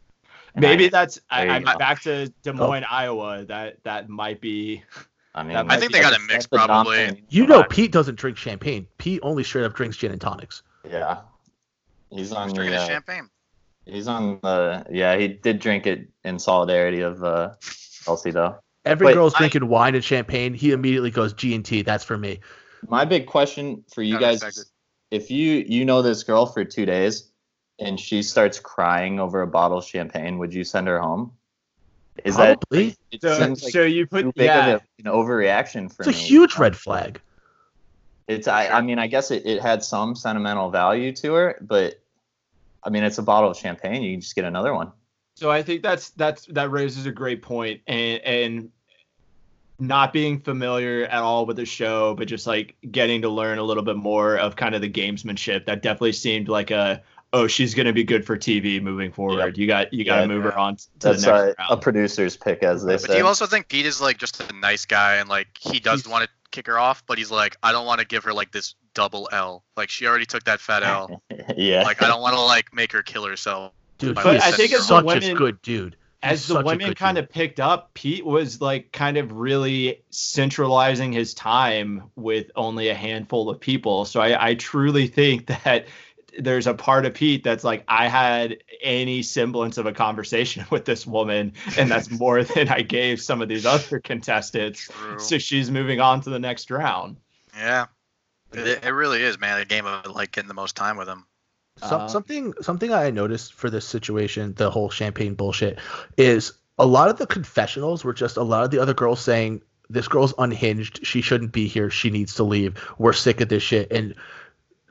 [0.54, 1.78] Maybe I, that's I, I'm go.
[1.78, 3.44] back to Des Moines, Iowa.
[3.44, 4.82] That that might be.
[5.34, 7.24] I mean, I think they got it that's mixed probably.
[7.30, 8.86] you know Pete doesn't drink champagne.
[8.98, 10.62] Pete only straight up drinks gin and tonics.
[10.88, 11.20] Yeah,
[12.10, 12.56] he's on He's the.
[12.56, 13.28] drinking Uh, champagne.
[13.86, 14.84] he's on the.
[14.90, 17.54] Yeah, he did drink it in solidarity of uh,
[18.04, 18.56] Chelsea though.
[18.84, 20.52] Every Wait, girl's I- drinking wine and champagne.
[20.54, 21.82] He immediately goes G and T.
[21.82, 22.40] That's for me.
[22.88, 24.72] My big question for you Gotta guys: respect is
[25.10, 27.30] if you you know this girl for two days
[27.78, 31.32] and she starts crying over a bottle of champagne, would you send her home?
[32.24, 32.90] Is Probably.
[32.90, 32.98] that?
[33.10, 34.66] It So, seems like so you too put big yeah.
[34.68, 37.20] of a, an overreaction for It's a huge red flag.
[38.28, 42.00] It's I, I mean I guess it, it had some sentimental value to her, but
[42.84, 44.02] I mean it's a bottle of champagne.
[44.02, 44.92] You can just get another one.
[45.34, 48.70] So I think that's that's that raises a great point, and and
[49.78, 53.62] not being familiar at all with the show, but just like getting to learn a
[53.62, 55.64] little bit more of kind of the gamesmanship.
[55.64, 59.56] That definitely seemed like a oh she's gonna be good for TV moving forward.
[59.58, 60.50] You got you got to Yeah, move yeah.
[60.50, 63.06] her on to That's the next a, a producer's pick, as they say.
[63.06, 65.80] But do you also think Pete is like just a nice guy and like he
[65.80, 68.32] does want to kick her off, but he's like, I don't want to give her
[68.32, 69.64] like this double L.
[69.76, 71.22] Like she already took that fat L.
[71.56, 71.82] yeah.
[71.82, 73.72] Like I don't want to like make her kill herself.
[73.98, 75.96] Dude, But I think as the such a good dude.
[76.22, 77.24] He's as the women kind dude.
[77.24, 82.94] of picked up, Pete was like kind of really centralizing his time with only a
[82.94, 84.04] handful of people.
[84.04, 85.86] So I, I truly think that
[86.38, 90.84] there's a part of Pete that's like, I had any semblance of a conversation with
[90.84, 94.88] this woman, and that's more than I gave some of these other contestants.
[94.88, 95.18] True.
[95.18, 97.18] So she's moving on to the next round.
[97.56, 97.86] Yeah.
[98.52, 99.60] It, it really is, man.
[99.60, 101.26] A game of like getting the most time with him.
[101.78, 105.78] Some, Uh, something something I noticed for this situation, the whole champagne bullshit,
[106.18, 109.62] is a lot of the confessionals were just a lot of the other girls saying
[109.88, 111.06] this girl's unhinged.
[111.06, 111.90] She shouldn't be here.
[111.90, 112.82] She needs to leave.
[112.98, 113.90] We're sick of this shit.
[113.90, 114.14] And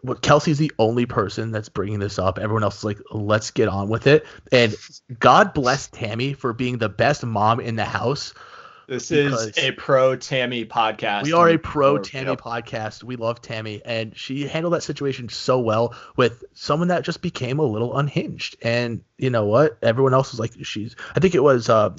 [0.01, 2.39] what Kelsey's the only person that's bringing this up.
[2.39, 4.25] Everyone else is like, let's get on with it.
[4.51, 4.75] And
[5.19, 8.33] God bless Tammy for being the best mom in the house.
[8.87, 11.23] This is a pro Tammy podcast.
[11.23, 12.41] We are a pro Tammy yep.
[12.41, 13.05] podcast.
[13.05, 17.59] We love Tammy, and she handled that situation so well with someone that just became
[17.59, 18.57] a little unhinged.
[18.61, 19.77] And you know what?
[19.81, 20.97] Everyone else was like, she's.
[21.15, 21.91] I think it was uh,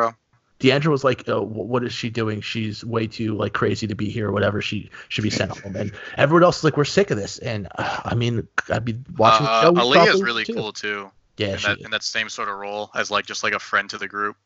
[0.00, 0.16] And it's
[0.60, 0.64] Deandra.
[0.64, 0.78] cool, bro.
[0.78, 2.40] Deandra was like, oh, "What is she doing?
[2.40, 4.60] She's way too like crazy to be here, or whatever.
[4.62, 7.68] She should be sent home." And everyone else is like, "We're sick of this." And
[7.76, 9.88] uh, I mean, I'd be watching Uh, the show.
[9.90, 10.54] we'd Alayah's really too.
[10.54, 11.10] cool too.
[11.36, 11.84] Yeah, in she that is.
[11.84, 14.36] in that same sort of role as like just like a friend to the group.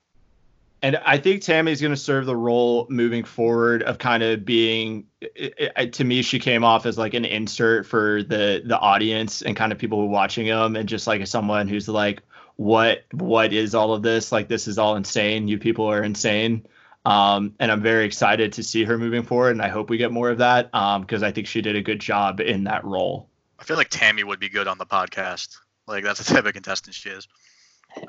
[0.82, 5.04] And I think Tammy's going to serve the role moving forward of kind of being,
[5.38, 9.42] i i to me, she came off as like an insert for the the audience
[9.42, 12.22] and kind of people who are watching them, and just like someone who's like,
[12.60, 14.30] what what is all of this?
[14.30, 15.48] Like this is all insane.
[15.48, 16.66] You people are insane.
[17.06, 20.12] Um, and I'm very excited to see her moving forward, and I hope we get
[20.12, 20.70] more of that
[21.00, 23.30] because I think she did a good job in that role.
[23.58, 25.56] I feel like Tammy would be good on the podcast.
[25.86, 27.28] Like that's the type of contestant she is.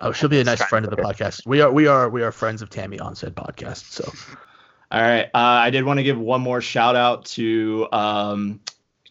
[0.01, 1.45] Oh, she'll be a nice friend of the podcast.
[1.45, 3.89] We are we are we are friends of Tammy on said podcast.
[3.89, 4.11] So
[4.91, 5.27] All right.
[5.33, 8.59] Uh, I did want to give one more shout out to um,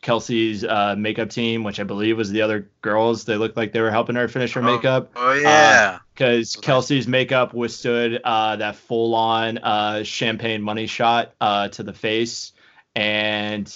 [0.02, 3.24] Kelsey's uh, makeup team, which I believe was the other girls.
[3.24, 5.98] They looked like they were helping her finish her Oh, makeup Oh yeah.
[6.14, 6.64] because Okay.
[6.66, 12.52] Kelsey's makeup withstood uh, that full on uh, champagne money shot uh, to the face.
[12.96, 13.72] And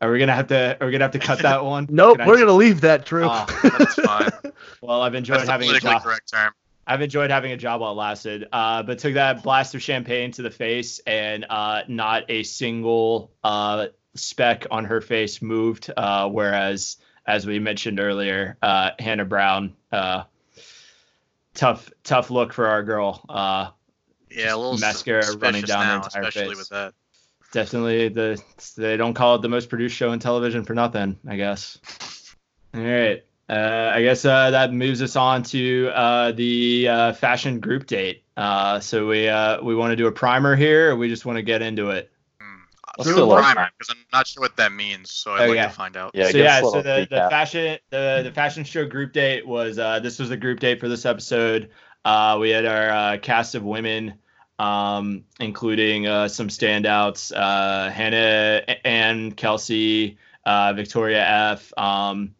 [0.00, 0.76] are we gonna have to?
[0.80, 1.86] Are we gonna have to cut that one?
[1.90, 3.26] Nope, Can we're gonna leave that, Drew.
[3.28, 4.30] Ah, That's fine.
[4.80, 6.02] Well, I've enjoyed That's having a job.
[6.02, 6.52] correct term.
[6.86, 8.46] I've enjoyed having a job while it lasted.
[8.52, 13.32] Uh, but took that blast of champagne to the face, and uh, not a single
[13.42, 15.90] uh, speck on her face moved.
[15.96, 20.24] Uh, whereas, as we mentioned earlier, uh, Hannah Brown, uh,
[21.54, 23.24] tough, tough look for our girl.
[23.28, 23.70] Uh,
[24.30, 26.58] Yeah, a little mascara running down her now, entire especially face.
[26.58, 26.94] with that.
[27.52, 28.42] definitely the
[28.76, 31.78] they don't call it the most produced show in television for nothing, I guess.
[32.74, 33.24] All right.
[33.48, 38.24] Uh, I guess uh, that moves us on to uh, the uh, fashion group date.
[38.36, 41.36] Uh, so we uh, we want to do a primer here, or we just want
[41.36, 42.10] to get into it.
[42.98, 43.70] Let's Do do a a primer primer.
[43.78, 45.68] because I'm not sure what that means, so I'd Oh, like yeah.
[45.68, 46.10] to find out.
[46.14, 50.00] Yeah, so yeah, so the, the fashion the the fashion show group date was uh,
[50.00, 51.70] this was the group date for this episode.
[52.04, 54.14] Uh, we had our uh, cast of women,
[54.58, 61.72] um, including uh, some standouts: uh, Hannah and Kelsey, uh, Victoria F.
[61.76, 62.34] Um,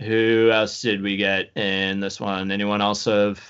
[0.00, 2.50] who else did we get in this one?
[2.50, 3.40] Anyone else of?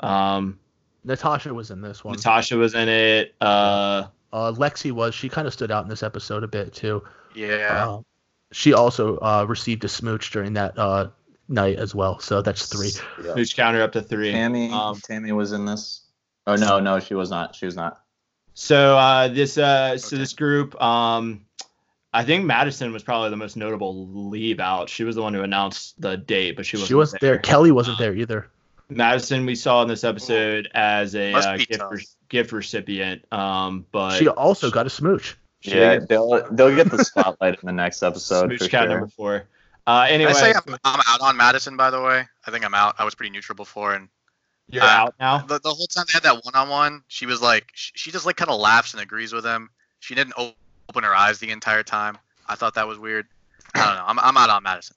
[0.00, 0.58] Um,
[1.04, 2.14] Natasha was in this one.
[2.16, 3.34] Natasha was in it.
[3.40, 5.14] Uh, Uh, Lexi was.
[5.14, 7.02] She kind of stood out in this episode a bit too.
[7.34, 7.88] Yeah.
[7.88, 8.00] Uh,
[8.52, 11.08] she also uh, received a smooch during that uh,
[11.48, 12.18] night as well.
[12.20, 12.92] So that's three.
[13.24, 13.34] Yeah.
[13.34, 14.32] who's counter up to three?
[14.32, 16.02] Tammy, Um, Tammy was in this.
[16.46, 17.54] Oh no, no, she was not.
[17.54, 18.00] She was not.
[18.54, 20.16] So uh, this uh, so Okay.
[20.18, 21.46] this group, um,
[22.12, 24.88] I think Madison was probably the most notable leave out.
[24.90, 27.38] She was the one who announced the date, but she wasn't, She wasn't there.
[27.38, 28.48] Kelley wasn't there either.
[28.90, 31.92] Madison we saw in this episode as a Must uh, be gift, tough.
[32.32, 35.36] Re- gift recipient, um, but She also got a smooch.
[35.60, 38.84] she yeah, did they'll they'll get the spotlight in the next episode smooch for count
[38.88, 38.90] sure.
[38.90, 39.44] number four.
[39.86, 42.24] Uh, Can anyway, I say I'm, I'm out on Madison, by the way.
[42.46, 42.94] I think I'm out.
[42.98, 44.08] I was pretty neutral before, and
[44.68, 45.38] you're uh, out now.
[45.38, 48.36] the, the whole time they had that one-on-one, she was like, she, she just like
[48.36, 49.70] kind of laughs and agrees with him.
[50.00, 52.16] She didn't open her eyes the entire time.
[52.48, 53.26] I thought that was weird.
[53.74, 54.04] I don't know.
[54.06, 54.96] I'm, I'm out on Madison.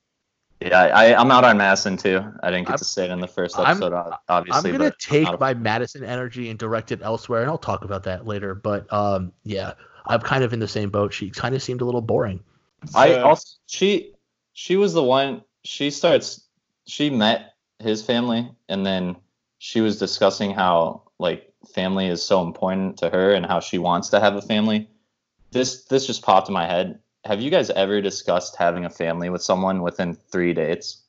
[0.62, 2.24] Yeah, I, I'm out on Madison too.
[2.42, 4.78] I didn't get I'm- to say it in the 1st I'm- episode, ob- I'm gonna
[4.78, 5.40] but take out.
[5.40, 8.56] my Madison energy and direct it elsewhere, and I'll talk about that later.
[8.56, 9.74] But um, yeah,
[10.08, 11.14] I'm kind of in the same boat.
[11.14, 12.42] She kind of seemed a little boring.
[12.94, 14.14] I also she
[14.54, 15.44] she was the one.
[15.64, 16.42] She starts.
[16.88, 19.18] She met his family, and then
[19.58, 24.10] she was discussing how like family is so important to her and how she wants
[24.10, 24.88] to have a family.
[25.52, 27.00] This this just popped in my head.
[27.26, 31.02] Have you guys ever discussed having a family with someone within three dates?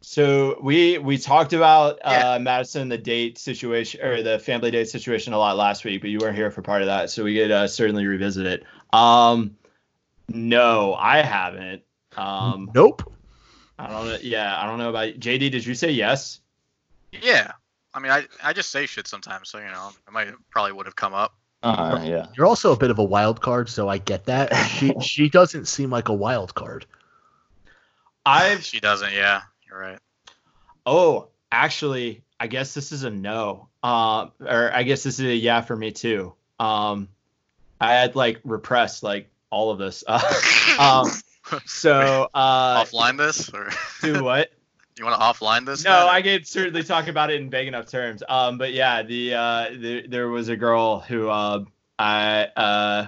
[0.00, 2.34] So we we talked about Yeah.
[2.34, 6.10] uh, Madison the date situation or the family date situation a lot last week, but
[6.10, 8.64] you weren't here for part of that, so we could uh, certainly revisit it.
[8.92, 9.56] Um,
[10.28, 11.82] no, I haven't.
[12.16, 13.12] Um, nope.
[13.78, 14.18] I don't know.
[14.22, 15.50] Yeah, I don't know about JD.
[15.50, 16.40] Did you say yes?
[17.12, 17.52] Yeah.
[17.92, 20.86] I mean, I, I just say shit sometimes, so you know, it might probably would
[20.86, 21.34] have come up.
[21.62, 22.26] Uh, yeah.
[22.36, 24.52] You're also a bit of a wild card, so I get that.
[24.68, 26.86] She she doesn't seem like a wild card.
[28.24, 29.12] I've She doesn't.
[29.12, 29.98] Yeah, you're right.
[30.84, 33.68] oh, actually, I guess this is a no.
[33.82, 36.34] Um, or I guess this is a yeah for me too.
[36.58, 37.08] Um,
[37.80, 40.04] I had like repressed like all of this.
[40.78, 41.10] um,
[41.64, 43.70] so uh, offline this, or
[44.02, 44.50] do what?
[44.98, 45.84] You want to offline this?
[45.84, 46.08] No, then?
[46.08, 48.22] I could certainly talk about it in vague enough terms.
[48.28, 51.64] Um, but yeah, the uh, the, there was a girl who uh,
[51.98, 53.06] I uh,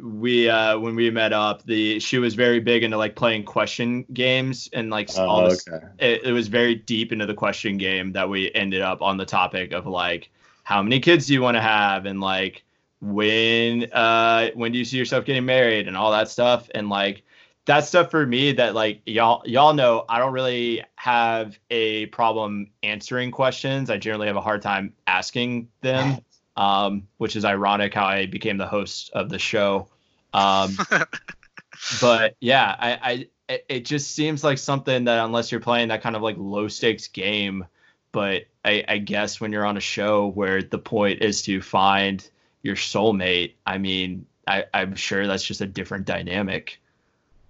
[0.00, 4.04] we uh, when we met up, the she was very big into like playing question
[4.12, 5.66] games and like all Oh, this.
[5.68, 5.84] okay.
[5.98, 9.24] It, it was very deep into the question game that we ended up on the
[9.26, 10.30] topic of like
[10.62, 12.62] how many kids do you want to have and like
[13.00, 17.22] when uh when do you see yourself getting married and all that stuff and like
[17.68, 22.70] that stuff for me that like y'all y'all know I don't really have a problem
[22.82, 23.90] answering questions.
[23.90, 26.18] I generally have a hard time asking them,
[26.56, 29.88] um, which is ironic how I became the host of the show.
[30.32, 30.76] Um,
[32.00, 33.10] but yeah, I, I
[33.48, 36.68] it- it just seems like something that unless you're playing that kind of like low
[36.68, 37.66] stakes game,
[38.12, 42.28] but I, I guess when you're on a show where the point is to find
[42.62, 46.80] your soulmate, I mean, I, I'm sure that's just a different dynamic.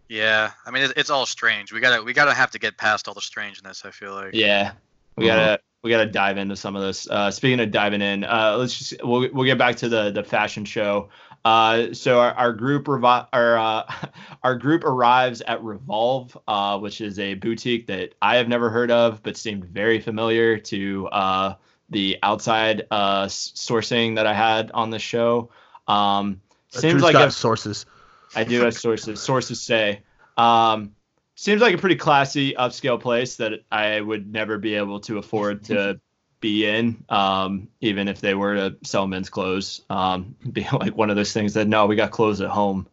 [0.08, 1.72] Yeah, I mean, it's, it's all strange.
[1.72, 3.84] We gotta we gotta have to get past all the strangeness.
[3.84, 4.34] I feel like.
[4.34, 4.72] Yeah,
[5.16, 7.08] we gotta we gotta dive into some of this.
[7.08, 10.22] Uh, speaking of diving in, uh, let's just we'll we'll get back to the the
[10.24, 11.10] fashion show.
[11.44, 13.92] Uh, so our, our group revi- our uh,
[14.42, 18.90] our group arrives at Revolve, uh, which is a boutique that I have never heard
[18.90, 21.54] of, but seemed very familiar to uh,
[21.90, 25.50] the outside uh, sourcing that I had on the show.
[25.86, 26.40] Um,
[26.70, 27.86] seems Drew's like got sources.
[28.34, 29.20] I do have sources.
[29.20, 30.02] Sources say.
[30.36, 30.94] Um,
[31.34, 35.64] seems like a pretty classy upscale place that I would never be able to afford
[35.66, 36.00] to
[36.40, 39.82] be in, um, even if they were to sell men's clothes.
[39.88, 42.86] Um, be like one of those things that no, we got clothes at home.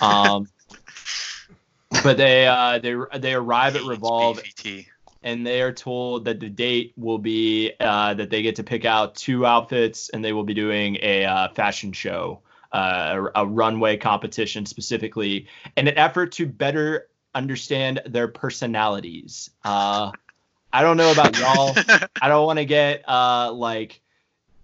[0.00, 0.48] Um,
[2.02, 4.40] but they uh, they they arrive at Revolve.
[5.22, 8.84] And they are told that the date will be uh, that they get to pick
[8.84, 12.42] out two outfits, and they will be doing a uh, fashion show,
[12.74, 19.50] uh, a, runway competition specifically, in an effort to better understand their personalities.
[19.64, 20.10] Uh,
[20.72, 21.72] I don't know about y'all.
[22.20, 24.00] I don't want to get uh, like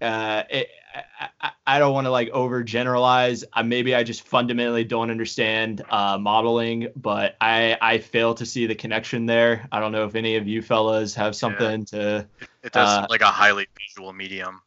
[0.01, 0.68] uh, it,
[1.40, 3.44] I, I, don't want to like overgeneralize.
[3.53, 8.66] Uh, maybe I just fundamentally don't understand uh, modeling, but I I fail to see
[8.66, 9.68] the connection there.
[9.70, 11.99] I don't know if any of you fellas have something yeah.
[12.01, 12.29] to.
[12.64, 14.62] It does uh, like a highly visual medium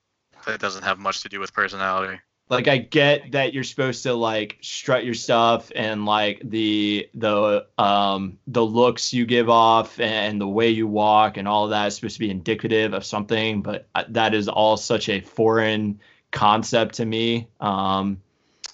[0.45, 4.13] that doesn't have much to do with personality like I get that you're supposed to
[4.13, 10.39] like strut your stuff and like the the um the looks you give off and
[10.39, 13.87] the way you walk and all that is supposed to be indicative of something, but
[13.95, 15.99] uh, that is all such a foreign
[16.31, 18.19] concept to me um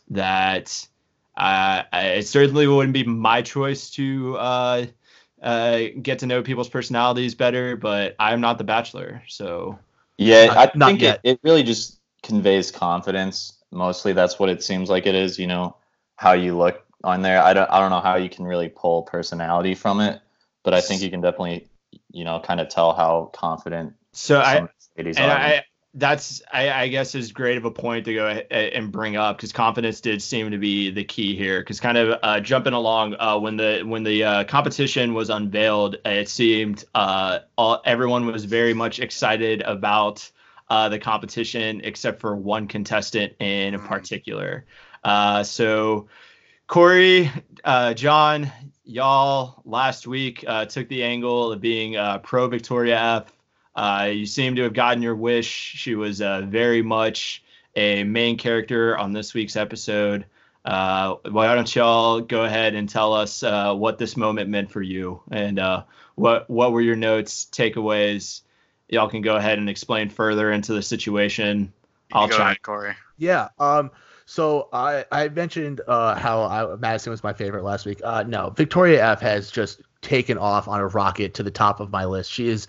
[0.10, 0.88] that
[1.38, 4.86] uh, it certainly wouldn't be my choice to uh,
[5.41, 9.79] uh, get to know people's personalities better, but I'm not the bachelor, so.
[10.17, 14.89] Yeah, not, I think it, it really just conveys confidence mostly that's what it seems
[14.89, 15.75] like it is you know
[16.15, 17.41] how you look on there.
[17.41, 20.21] I don't i don't know how you can really pull personality from it
[20.63, 21.67] but i think you can definitely
[22.12, 25.63] you know kind of tell how confident so i and I,
[25.95, 29.51] that's I, I, guess is great of a point to go and bring up because
[29.51, 33.39] confidence did seem to be the key here because kind of uh, jumping along uh,
[33.39, 38.73] when the when the uh, competition was unveiled it seemed uh, all, everyone was very
[38.73, 40.29] much excited about
[40.69, 43.88] uh, the competition except for one contestant in mm.
[43.88, 44.65] particular.
[45.03, 46.08] Uh, so,
[46.67, 47.32] Cory,
[47.63, 48.51] uh, John,
[48.84, 53.34] y'all last week uh, took the angle of being uh, pro Victoria F.
[53.75, 55.47] Uh, you seem to have gotten your wish.
[55.47, 57.43] She was very much
[57.75, 60.25] a main character on this week's episode.
[60.63, 61.15] why
[61.55, 65.60] don't y'all go ahead and tell us what this moment meant for you and
[66.15, 68.41] what what were your notes, takeaways,
[68.89, 71.71] y'all can go ahead and explain further into the situation.
[72.12, 72.47] I'll try.
[72.47, 72.95] Ahead, Cory.
[73.17, 73.49] Yeah.
[73.60, 73.91] Um.
[74.25, 78.02] So I I mentioned uh, how I, Madison was my favorite last week.
[78.04, 81.91] Uh, no, Victoria F has just taken off on a rocket to the top of
[81.91, 82.32] my list.
[82.32, 82.67] She is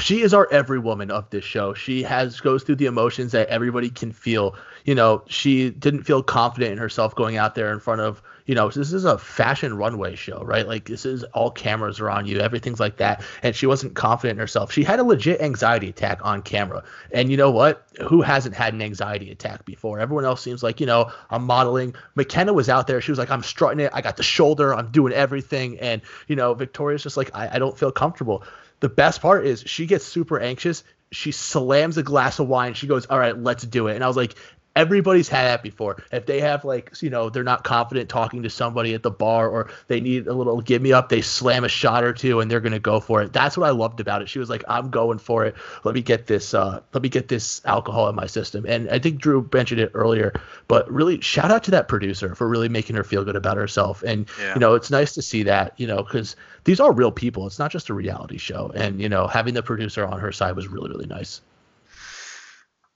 [0.00, 1.74] she is our every woman of this show.
[1.74, 4.56] She has goes through the emotions that everybody can feel.
[4.84, 8.54] You know, she didn't feel confident in herself going out there in front of, you
[8.54, 10.66] know, this is a fashion runway show, right?
[10.66, 13.22] Like this is all cameras are on you, everything's like that.
[13.42, 14.72] And she wasn't confident in herself.
[14.72, 16.84] She had a legit anxiety attack on camera.
[17.12, 17.86] And you know what?
[18.02, 20.00] Who hasn't had an anxiety attack before?
[20.00, 21.94] Everyone else seems like, you know, I'm modeling.
[22.16, 23.00] Mykenna was out there.
[23.00, 23.90] She was like, I'm strutting it.
[23.94, 24.74] I got the shoulder.
[24.74, 25.78] I'm doing everything.
[25.80, 28.44] And, you know, Victoria's just like, I, I don't feel comfortable.
[28.80, 30.84] The best part is she gets super anxious.
[31.12, 32.74] She slams a glass of wine.
[32.74, 34.34] She goes, "All right, let's do it." And I was like,
[34.76, 36.02] everybody's had that before.
[36.10, 39.48] If they have like, you know, they're not confident talking to somebody at the bar
[39.48, 42.50] or they need a little give me up, they slam a shot or two and
[42.50, 43.32] they're going to go for it.
[43.32, 44.28] That's what I loved about it.
[44.28, 45.54] She was like, I'm going for it.
[45.84, 48.64] Let me get this, uh, let me get this alcohol in my system.
[48.66, 50.32] And I think Drew mentioned it earlier,
[50.66, 54.02] but really shout out to that producer for really making her feel good about herself.
[54.02, 54.54] And, yeah.
[54.54, 56.34] you know, it's nice to see that, you know, cause
[56.64, 57.46] these are real people.
[57.46, 58.72] It's not just a reality show.
[58.74, 61.42] And, you know, having the producer on her side was really, really nice.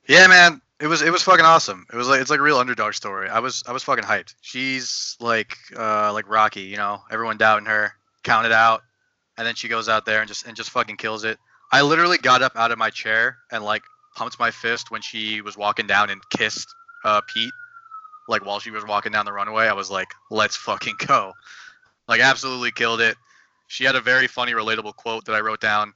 [0.07, 0.63] Yeah, man.
[0.81, 1.87] It was it was fucking awesome.
[1.93, 3.29] It was like it's like a real underdog story.
[3.29, 4.35] I was I was fucking hyped.
[4.43, 8.83] She's like uh like Rocky, you know, everyone doubting her, counted out,
[9.37, 11.39] and then she goes out there and just and just fucking kills it.
[11.73, 13.83] I literally got up out of my chair and like
[14.15, 16.69] pumped my fist when she was walking down and kissed
[17.05, 17.53] uh Pete
[18.29, 19.67] like while she was walking down the runway.
[19.67, 21.33] I was like, "Let's fucking go."
[22.07, 23.17] Like absolutely killed it.
[23.67, 25.93] She had a very funny relatable quote that I wrote down.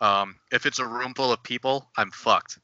[0.00, 2.58] Um, if it's a room full of people, I'm fucked.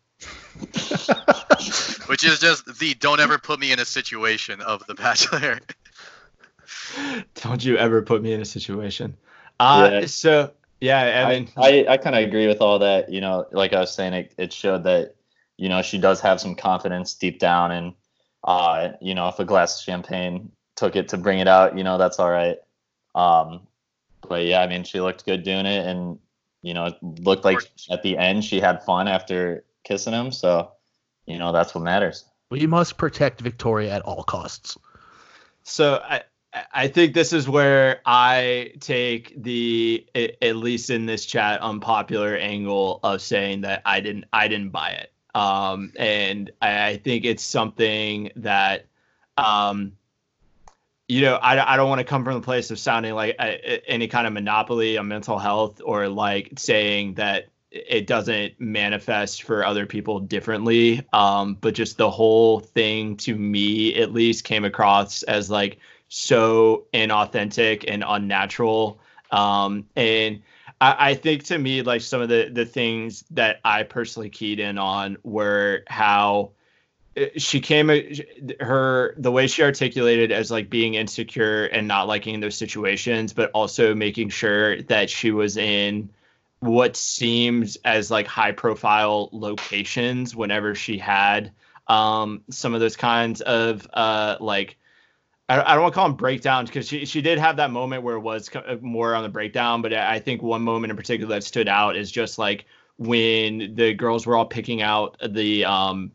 [2.07, 5.61] Which is just the don't ever put me in a situation of The Bachelor.
[7.35, 9.17] don't you ever put me in a situation.
[9.61, 10.07] Uh, yeah.
[10.07, 13.11] So, yeah, I mean, I, I, I kind of agree with all that.
[13.11, 15.15] You know, like I was saying, it, it showed that,
[15.57, 17.73] you know, she does have some confidence deep down.
[17.73, 17.95] And,
[18.45, 21.85] uh, you know, if a glass of champagne took it to bring it out, you
[21.85, 22.59] know, that's all right.
[23.15, 23.67] Um,
[24.29, 25.87] but yeah, I mean, she looked good doing it.
[25.87, 26.19] And,
[26.63, 27.59] you know, it looked like
[27.91, 30.31] at the end she had fun after kissing him.
[30.31, 30.73] So,
[31.27, 32.25] you know, that's what matters.
[32.51, 34.77] We must protect Victoria at all costs.
[35.63, 36.23] So I,
[36.73, 43.01] I think this is where I take the at least in this chat unpopular angle
[43.03, 45.13] of saying that I didn't I didn't buy it.
[45.35, 48.87] Um, and I, I think it's something that
[49.37, 49.93] um,
[51.07, 53.91] you know, I, I don't want to come from the place of sounding like a,
[53.91, 59.65] any kind of monopoly on mental health or like saying that it doesn't manifest for
[59.65, 61.07] other people differently.
[61.13, 66.87] Um, but just the whole thing to me, at least, came across as like so
[66.95, 69.01] inauthentic and unnatural.
[69.31, 70.43] Um, and
[70.81, 74.61] I, I think to me, like some of the the things that I personally keyed
[74.61, 76.53] in on were how
[77.37, 77.89] she came
[78.61, 83.51] her the way she articulated as like being insecure and not liking those situations but
[83.53, 86.09] also making sure that she was in
[86.61, 91.53] what seems as like high profile locations whenever she had
[91.87, 94.77] um some of those kinds of uh like
[95.51, 98.17] I, don't want to call them breakdowns because she, she did have that moment where
[98.17, 98.51] it was
[98.83, 102.11] more on the breakdown but i think one moment in particular that stood out is
[102.11, 102.67] just like
[102.99, 106.11] when the girls were all picking out the um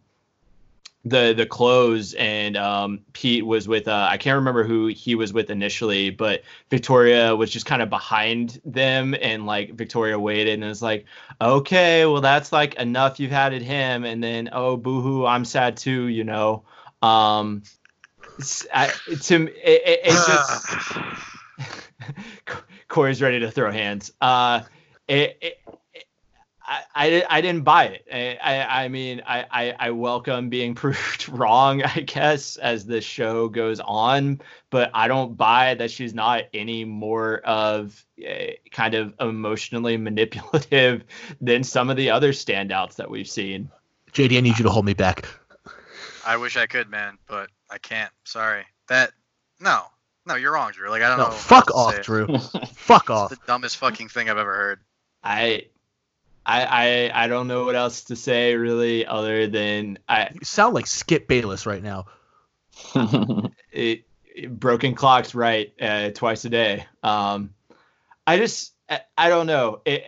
[1.06, 5.34] the the clothes and um, Pete was with uh, I can't remember who he was
[5.34, 10.64] with initially, but Victoria was just kind of behind them and like Victoria waited and
[10.64, 11.06] was like,
[11.42, 13.20] okay, well that's like enough.
[13.20, 16.64] You've had it him, and then oh boohoo, I'm sad too, you know.
[17.02, 17.64] Um,
[18.74, 18.88] I,
[19.24, 20.66] to it, it, it just
[22.88, 24.12] Cory's ready to throw hands.
[24.22, 24.62] Uh,
[25.08, 25.60] it, it
[26.66, 28.06] I, I, I didn't buy it.
[28.12, 33.02] I, I, I mean, I, I, I, welcome being proved wrong, I guess, as the
[33.02, 38.96] show goes on, but I don't buy that she's not any more of a, kind
[38.96, 41.04] of emotionally manipulative
[41.42, 43.70] than some of the other standouts that we've seen.
[44.14, 45.28] JD, I need you to hold me back.
[46.26, 48.12] I wish I could, man, but I can't.
[48.24, 48.64] Sorry.
[48.88, 49.12] That,
[49.60, 49.84] no,
[50.26, 50.90] no, you're wrong, Drew.
[50.90, 51.32] Like, I don't no, know.
[51.32, 52.38] Fuck off, Drew.
[52.74, 53.32] fuck off.
[53.32, 54.80] the dumbest fucking thing I've ever heard.
[55.24, 55.66] I
[56.46, 56.64] I,
[57.12, 60.88] I I don't know what else to say really other than I you sound like
[60.88, 62.06] Skip Bayless right now.
[62.96, 66.86] it, it, broken clocks right uh, twice a day.
[67.02, 67.54] Um,
[68.28, 69.82] I just I, I don't know.
[69.86, 70.04] It,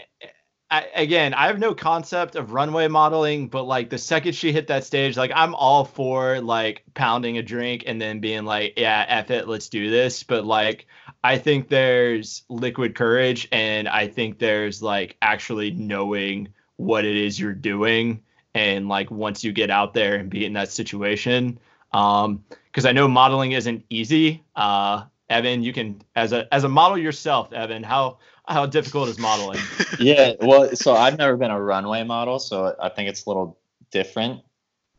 [0.69, 4.67] I, again, I have no concept of runway modeling, but like the second she hit
[4.67, 9.05] that stage, like I'm all for like pounding a drink and then being like, yeah,
[9.07, 10.23] F it, let's do this.
[10.23, 10.87] But like
[11.25, 17.39] I think there's liquid courage and I think there's like actually knowing what it is
[17.39, 18.21] you're doing.
[18.53, 21.59] And like once you get out there and be in that situation
[21.93, 24.43] um because I know modeling isn't easy.
[24.55, 29.17] Uh Evan you can as a as a model yourself Evan how how difficult is
[29.17, 29.59] modeling?
[29.99, 33.57] Yeah well so I've never been a runway model so I think it's a little
[33.89, 34.41] different.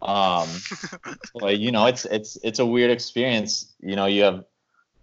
[0.02, 0.48] Um
[1.36, 3.72] like you know it's it's it's a weird experience.
[3.80, 4.44] You know you have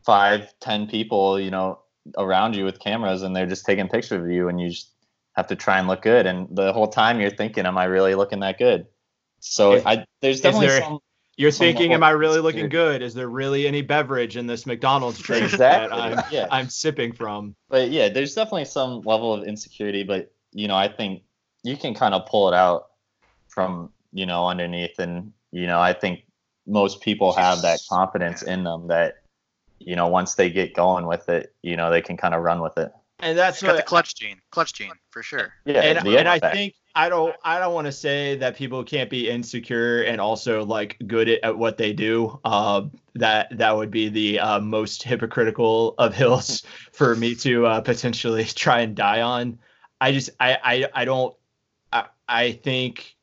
[0.05, 1.79] five, ten people, you know,
[2.17, 4.91] around you with cameras, and they're just taking pictures of you, and you just
[5.35, 6.25] have to try and look good.
[6.25, 8.87] And the whole time you're thinking, "Am I really looking that good?"
[9.39, 10.99] So if, I there's definitely there, some.
[11.35, 13.01] You're some thinking, "Am I really looking good?
[13.01, 15.97] Is there really any beverage in this McDonald's drink exactly.
[15.97, 16.47] that I'm yeah.
[16.51, 20.87] I'm sipping from?" But yeah, there's definitely some level of insecurity, but you know, I
[20.87, 21.23] think
[21.63, 22.89] you can kind of pull it out
[23.47, 26.25] from you know underneath, and you know, I think
[26.67, 29.22] most people have that confidence in them that
[29.85, 32.61] you know, once they get going with it, you know, they can kind of run
[32.61, 32.91] with it.
[33.19, 35.53] And that's what, got the clutch gene, clutch gene for sure.
[35.65, 39.09] Yeah, and, and I think I don't I don't want to say that people can't
[39.09, 42.39] be insecure and also like good at, at what they do.
[42.43, 42.83] Uh,
[43.15, 48.43] that that would be the uh, most hypocritical of hills for me to uh, potentially
[48.45, 49.59] try and die on.
[50.01, 51.35] I just I I, I don't
[51.93, 53.15] I, I think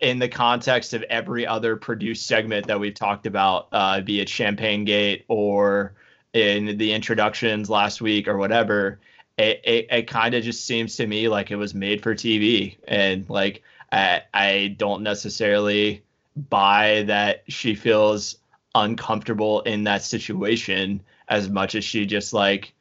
[0.00, 4.28] in the context of every other produced segment that we've talked about, uh, be it
[4.28, 5.94] Champagne Gate or
[6.32, 9.00] in the introductions last week or whatever,
[9.36, 12.76] it, it, it kind of just seems to me like it was made for TV.
[12.86, 13.62] And like,
[13.92, 16.02] I, I don't necessarily
[16.36, 18.36] buy that she feels
[18.74, 22.74] uncomfortable in that situation as much as she just like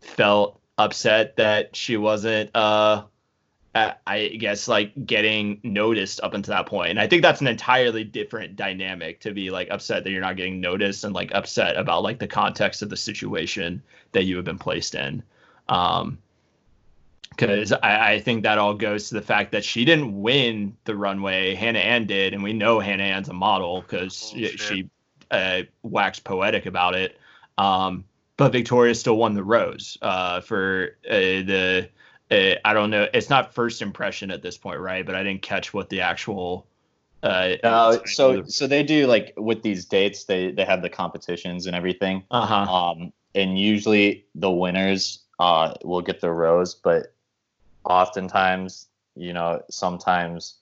[0.00, 3.04] felt upset that she wasn't uh
[3.74, 6.90] I guess like getting noticed up until that point.
[6.90, 10.36] And I think that's an entirely different dynamic to be like upset that you're not
[10.36, 14.44] getting noticed and like upset about like the context of the situation that you have
[14.44, 15.24] been placed in.
[15.68, 16.18] Um,
[17.30, 20.94] because I, I, think that all goes to the fact that she didn't win the
[20.94, 21.56] runway.
[21.56, 24.88] Hannah Ann did, and we know Hannah Ann's a model because oh, she
[25.32, 27.18] uh, waxed poetic about it.
[27.58, 28.04] Um,
[28.36, 31.88] but Victoria still won the rose uh, for uh, the
[32.34, 33.06] uh, I don't know.
[33.14, 35.04] It's not first impression at this point, right?
[35.06, 36.66] But I didn't catch what the actual
[37.22, 41.66] Uh, No, so so they do like with these dates, they they have the competitions
[41.66, 42.24] and everything.
[42.30, 42.72] uh huh.
[42.72, 47.14] Um, and usually the winners uh will get the rose, but
[47.84, 50.56] oftentimes, you know, sometimes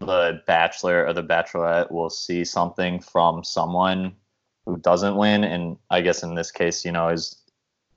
[0.00, 4.16] the bachelor or the bachelorette will see something from someone
[4.64, 7.36] who doesn't win, and I guess in this case, you know, is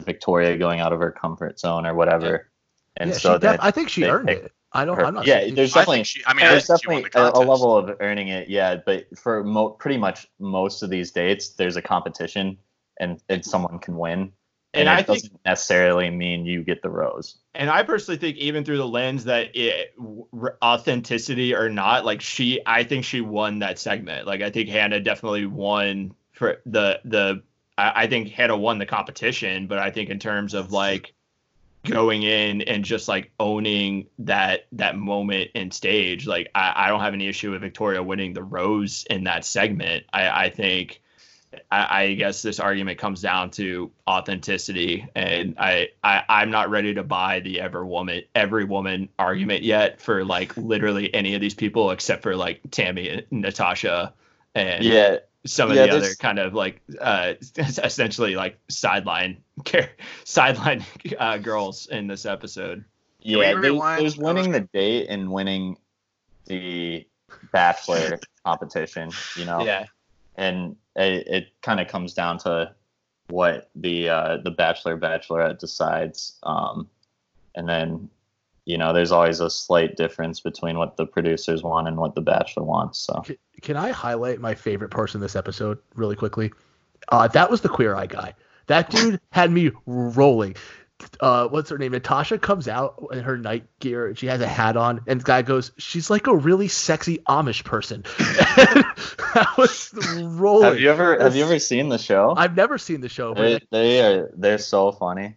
[0.06, 2.50] Victoria going out of her comfort zone or whatever,
[2.98, 4.52] and yeah, so def- that I think she earned it.
[4.76, 4.98] I don't.
[4.98, 5.28] her- I'm not.
[5.28, 6.24] yeah, saying- there's I definitely think she.
[6.26, 8.78] I mean, there's think she won definitely the a, a level of earning it, yeah.
[8.86, 12.58] But for mo- pretty much most of these dates, there's a competition,
[13.00, 14.32] and, and someone can win, And
[14.74, 17.38] and, I it think- doesn't necessarily mean you get the rose.
[17.54, 19.94] And I personally think, even through the lens that it,
[20.34, 24.26] r- authenticity or not, like she, I think she won that segment.
[24.26, 27.44] Like I think Hannah definitely won for the the.
[27.78, 31.14] I, I think Hannah won the competition, but I think in terms of like
[31.86, 37.02] going in and just like owning that that moment and stage, like I, I don't
[37.02, 40.06] have any issue with Victoria winning the rose in that segment.
[40.14, 41.00] I, I think.
[41.70, 46.96] I, I guess this argument comes down to authenticity, and I, I I'm not ready
[46.96, 51.54] to buy the ever woman every woman argument yet for like literally any of these
[51.54, 54.16] people except for like Tammy and Natasha
[54.56, 59.92] and Yeah, some of yeah, the other kind of like uh essentially like sideline care
[60.24, 60.86] sideline
[61.20, 62.84] uh, girls in this episode.
[63.22, 63.54] Yeah.
[63.54, 65.78] There's, there's was winning the date and winning
[66.46, 67.08] the
[67.52, 69.12] bachelor competition.
[69.38, 69.86] You know, Yeah.
[70.36, 72.74] and it, it kind of comes down to
[73.30, 76.88] what the uh, the bachelor bachelorette decides um,
[77.56, 78.10] and then
[78.66, 82.22] you know there's always a slight difference between what the producers want and what the
[82.22, 83.24] bachelor wants so
[83.64, 86.52] Can, I highlight my favorite person this episode really quickly?
[87.10, 88.36] Uh, that was the queer eye guy.
[88.68, 90.56] That dude had me rolling.
[91.20, 91.92] Uh, what's her name?
[91.92, 94.16] Natasha comes out in her night gear.
[94.16, 97.66] She has a hat on, and the guy goes, "She's like a really sexy Amish
[97.66, 100.64] person." that was rolling.
[100.64, 103.64] have you ever have you ever seen the show I've never seen the show, but
[103.70, 105.36] they, they are they're so funny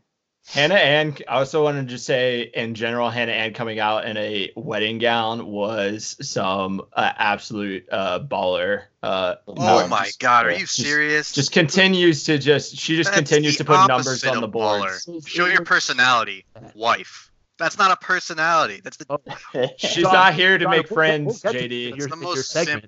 [0.49, 4.17] Hannah Ann, I also wanted to just say in general, Hannah Ann coming out in
[4.17, 8.85] a wedding gown was some uh, absolute uh, baller.
[9.03, 11.33] Uh, Oh No, my god, are you just- serious?
[11.33, 14.83] just continues to just she just That's continues to put numbers on the board.
[14.83, 15.29] baller.
[15.29, 16.45] Show your personality,
[16.75, 17.31] wife.
[17.59, 18.81] That's not a personality.
[18.85, 19.19] That's the
[19.79, 21.89] She's John- not here to John, make we'll- friends, we'll get to JD.
[21.89, 22.87] your- That's the most segment.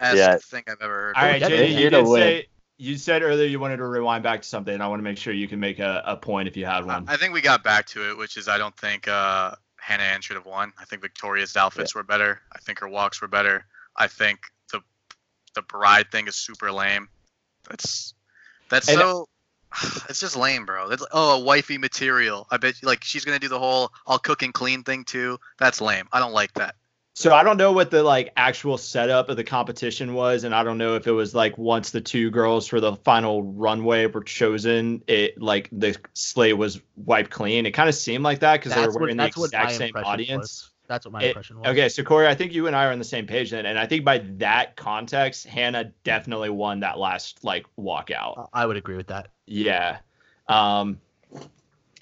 [0.00, 0.36] best Yeah.
[0.38, 1.16] thing I've ever heard.
[1.16, 2.46] All right, We'll JD, you here did say
[2.78, 4.80] you said earlier you wanted to rewind back to something.
[4.80, 7.08] I want to make sure you can make a, a point if you had one.
[7.08, 10.20] I think we got back to it, which is I don't think uh, Hannah Ann
[10.20, 10.72] should have won.
[10.78, 12.40] I think Victoria's outfits were better.
[12.52, 13.64] I think her walks were better.
[13.96, 14.40] I think
[14.72, 14.80] the
[15.54, 17.08] the bride thing is super lame.
[17.68, 18.14] That's
[18.68, 19.28] that's And- so.
[20.08, 20.88] It's just lame, bro.
[20.88, 22.46] That's oh a wifey material.
[22.50, 25.38] I bet like she's gonna do the whole I'll cook and clean thing too.
[25.58, 26.08] That's lame.
[26.12, 26.76] I don't like that.
[27.18, 30.62] So I don't know what the like actual setup of the competition was, and I
[30.62, 34.22] don't know if it was like once the two girls for the final runway were
[34.22, 37.64] chosen, it like the slate was wiped clean.
[37.64, 40.38] It kind of seemed like that because they were what, wearing the exact same audience.
[40.38, 40.70] was.
[40.88, 41.68] That's what my It- impression was.
[41.68, 43.78] Okay, so Cory, I think you and I are on the same page then, and
[43.78, 48.50] I think by that context, Hannah definitely won that last like walkout.
[48.52, 49.28] I would agree with that.
[49.46, 50.00] Yeah.
[50.48, 51.00] Um,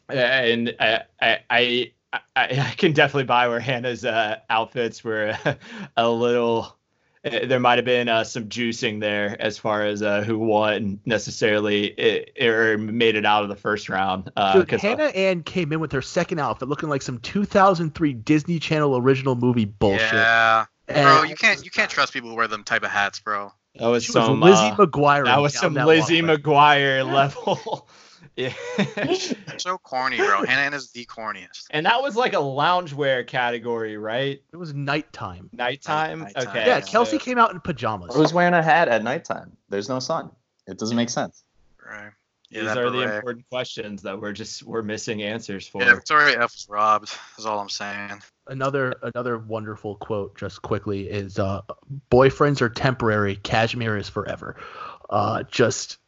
[0.09, 1.93] and I, I, I,
[2.37, 5.37] I, I can definitely buy where Hannah's uh, outfits were
[5.97, 6.77] a little.
[7.25, 11.01] eh, There might have been uh, some juicing there as far as uh, who won
[11.05, 14.31] necessarily it, or made it out of the first round.
[14.37, 18.13] Uh, Dude, 'cause- Hannah Ann came in with her second outfit looking like some 2003
[18.13, 20.13] Disney Channel original movie bullshit.
[20.13, 21.23] Yeah, And bro.
[21.23, 23.53] You can't you can't trust people who wear them type of hats, bro.
[23.77, 25.25] that was she was some Lizzie uh, McGuire.
[25.25, 26.21] that was down some that Lizzie.
[26.23, 27.89] McGuire level.
[28.37, 28.53] yeah.
[29.59, 30.45] So corny, bro.
[30.47, 31.67] Hannah Ann is the corniest.
[31.71, 34.43] and that was like a loungewear category, right?
[34.53, 35.51] It was nighttime.
[35.53, 36.21] Nighttime.
[36.21, 36.49] Nighttime.
[36.49, 36.61] Okay.
[36.67, 38.15] Yeah, Yeah, Kelsey so- came out in pajamas.
[38.15, 40.31] who's wearing a hat at nighttime there's no sun
[40.67, 41.45] it doesn't make sense
[41.85, 42.11] Right.
[42.51, 43.15] Yeah, These that are the beret.
[43.17, 45.83] important questions that we're just we're missing answers for.
[45.83, 47.11] Yeah, Victoria F was robbed.
[47.39, 48.23] Is all I'm saying.
[48.47, 51.63] Another another wonderful quote, just quickly, is uh,
[52.13, 54.57] "Boyfriends are temporary, cashmere is forever."
[55.11, 55.99] Uh, just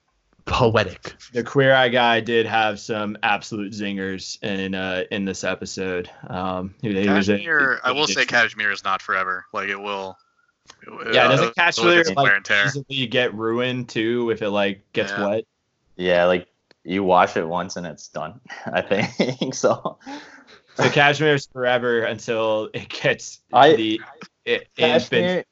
[0.46, 1.14] poetic.
[1.32, 6.08] The Queer Eye guy did have some absolute zingers in uh in this episode.
[6.28, 9.44] Um, he, he was a- Cashmere, I will say Cashmere is not forever.
[9.52, 10.16] Like it will.
[10.82, 14.90] it Yeah, it'll- doesn't it'll Cashmere get like easily get ruined too if it like
[14.92, 15.28] gets Yeah.
[15.28, 15.44] wet?
[15.98, 16.46] yeah like
[16.84, 19.98] you wash it once and it's done i think so
[20.76, 24.00] So is forever until it gets I- the
[24.44, 25.46] it, Cashmere, infant.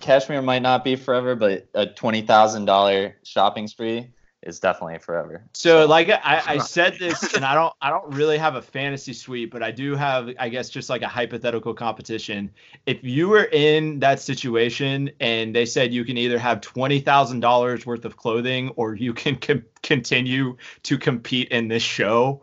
[0.00, 4.08] Cashmere might not be forever, but a twenty thousand dollar shopping spree
[4.44, 5.42] is definitely forever.
[5.52, 9.12] So like I, I said this, and I don't I don't really have a fantasy
[9.12, 12.50] suite, but I do have I guess just like a hypothetical competition.
[12.86, 17.40] If you were in that situation and they said you can either have twenty thousand
[17.40, 22.42] dollars worth of clothing or you can com- continue to compete in this show,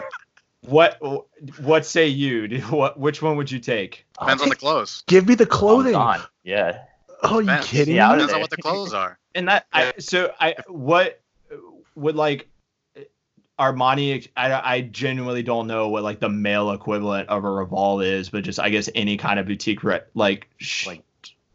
[0.62, 0.98] what
[1.60, 2.60] what say you?
[2.70, 4.06] What which one would you take?
[4.18, 5.02] Depends on the clothes.
[5.06, 5.92] Give me the clothing.
[5.92, 6.20] gone.
[6.44, 6.82] Yeah.
[7.22, 7.68] Oh, you Depends.
[7.68, 8.14] kidding Yeah, me?
[8.14, 9.18] Depends on what the clothes are.
[9.34, 11.20] And that I so I what
[11.94, 12.48] would like
[13.58, 18.30] Armani I I genuinely don't know what like the male equivalent of a Revolve is,
[18.30, 21.02] but just I guess any kind of boutique re- like sh- Like,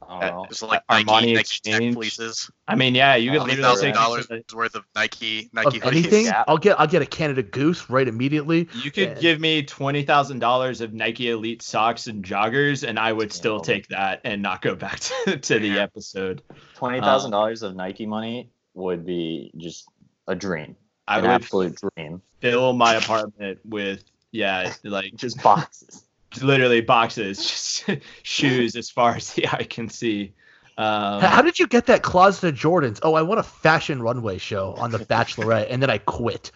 [0.10, 0.46] Uh, don't know.
[0.50, 1.96] Just like Armani Nike, Nike tech Exchange.
[1.96, 2.52] fleeces.
[2.68, 5.80] I mean yeah, you could Twenty Twenty literally thousand dollars worth of Nike Of Nike
[5.80, 5.88] hoodies.
[5.88, 6.44] anything, Yeah.
[6.48, 8.68] I'll get I'll get a Canada Goose right immediately.
[8.84, 9.14] you could Yeah.
[9.20, 13.60] give me twenty thousand dollars of Nike Elite socks and joggers, and I would still
[13.60, 16.42] take that and not go back to, to the episode.
[16.76, 19.88] Twenty thousand dollars of Nike money would be just
[20.28, 20.76] a dream.
[21.08, 22.22] I an would absolute dream.
[22.42, 26.04] fill my apartment with yeah, like Just boxes.
[26.42, 27.38] Literally boxes,
[27.86, 27.90] just
[28.24, 30.34] shoes as far as the eye can see.
[30.78, 33.00] Um, How did you get that closet of Jordans?
[33.02, 36.52] Oh, I want a fashion runway show on The Bachelorette, and then I quit.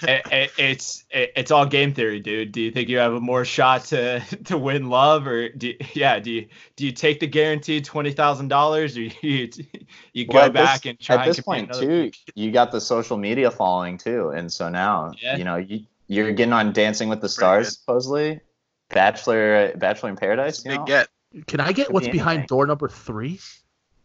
[0.00, 2.52] it, it- it's it, it's all game theory, dude.
[2.52, 6.18] Do you think you have a more shot to to win love, or do yeah?
[6.20, 9.50] Do you do you take the guaranteed twenty thousand dollars, or you
[10.14, 12.72] you go Well, back this, and try at this compete point another- too you got
[12.72, 15.36] the social media following too and so now Yeah.
[15.36, 18.40] you know you you're getting on dancing with the stars supposedly
[18.94, 20.84] bachelor bachelor in paradise It's a you big know?
[20.86, 21.08] get.
[21.46, 22.46] Can I get Could what's be behind anything.
[22.46, 23.40] door number three?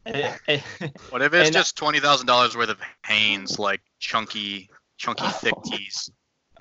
[0.06, 0.60] Eh, eh,
[1.12, 5.54] What if it's And- just twenty thousand dollars worth of Hanes, like chunky, chunky thick
[5.64, 6.10] tees?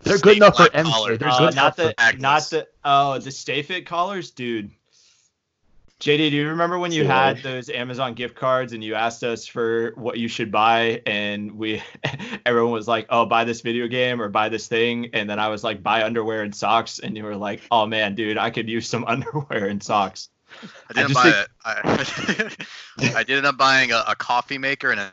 [0.03, 0.93] They're good enough for Snake-like MC.
[0.93, 1.17] collar.
[1.17, 2.23] They're uh, good not enough the for Agnes.
[2.23, 4.71] not the oh the Stay Fit collars, dude.
[6.01, 7.13] JD, do you remember when you Sure.
[7.13, 11.51] had those Amazon gift cards and you asked us for what you should buy and
[11.53, 11.83] we
[12.47, 15.49] everyone was like, "Oh, buy this video game or buy this thing." And then I
[15.49, 18.69] was like, "Buy underwear and socks." And you were like, "Oh man, dude, I could
[18.69, 20.29] use some underwear and socks."
[20.89, 21.49] I didn't just buy it.
[21.65, 25.13] I, I did end up buying a, a coffee maker and a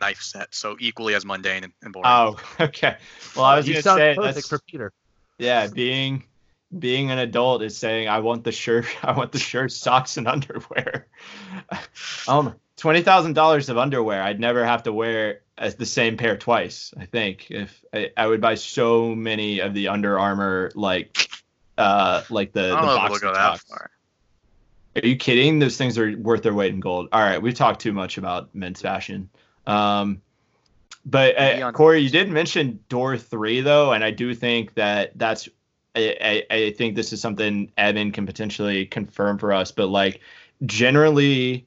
[0.00, 2.06] knife set, so equally as mundane and, and boring.
[2.06, 2.96] Oh, okay.
[3.36, 4.92] Well, I was you going to sound say perfect that's for Peter.
[5.38, 6.24] yeah, being
[6.76, 10.28] being an adult is saying I want the shirt, I want the shirt, socks, and
[10.28, 11.06] underwear.
[12.28, 16.36] um, twenty thousand dollars of underwear, I'd never have to wear as the same pair
[16.36, 16.92] twice.
[16.98, 21.30] I think if I, I would buy so many of the Under Armour like,
[21.78, 23.64] uh, like the I the don't know if boxer it'll go that socks.
[23.64, 23.90] far.
[24.96, 25.58] Are you kidding?
[25.58, 27.08] Those things are worth their weight in gold.
[27.12, 29.28] All right, we've talked too much about men's fashion.
[29.66, 30.22] Um,
[31.04, 35.48] but uh, Cory, you did mention door three though, and I do think that that's.
[35.96, 40.20] I, I, think this is something Evan can potentially confirm for us, but like
[40.66, 41.66] generally,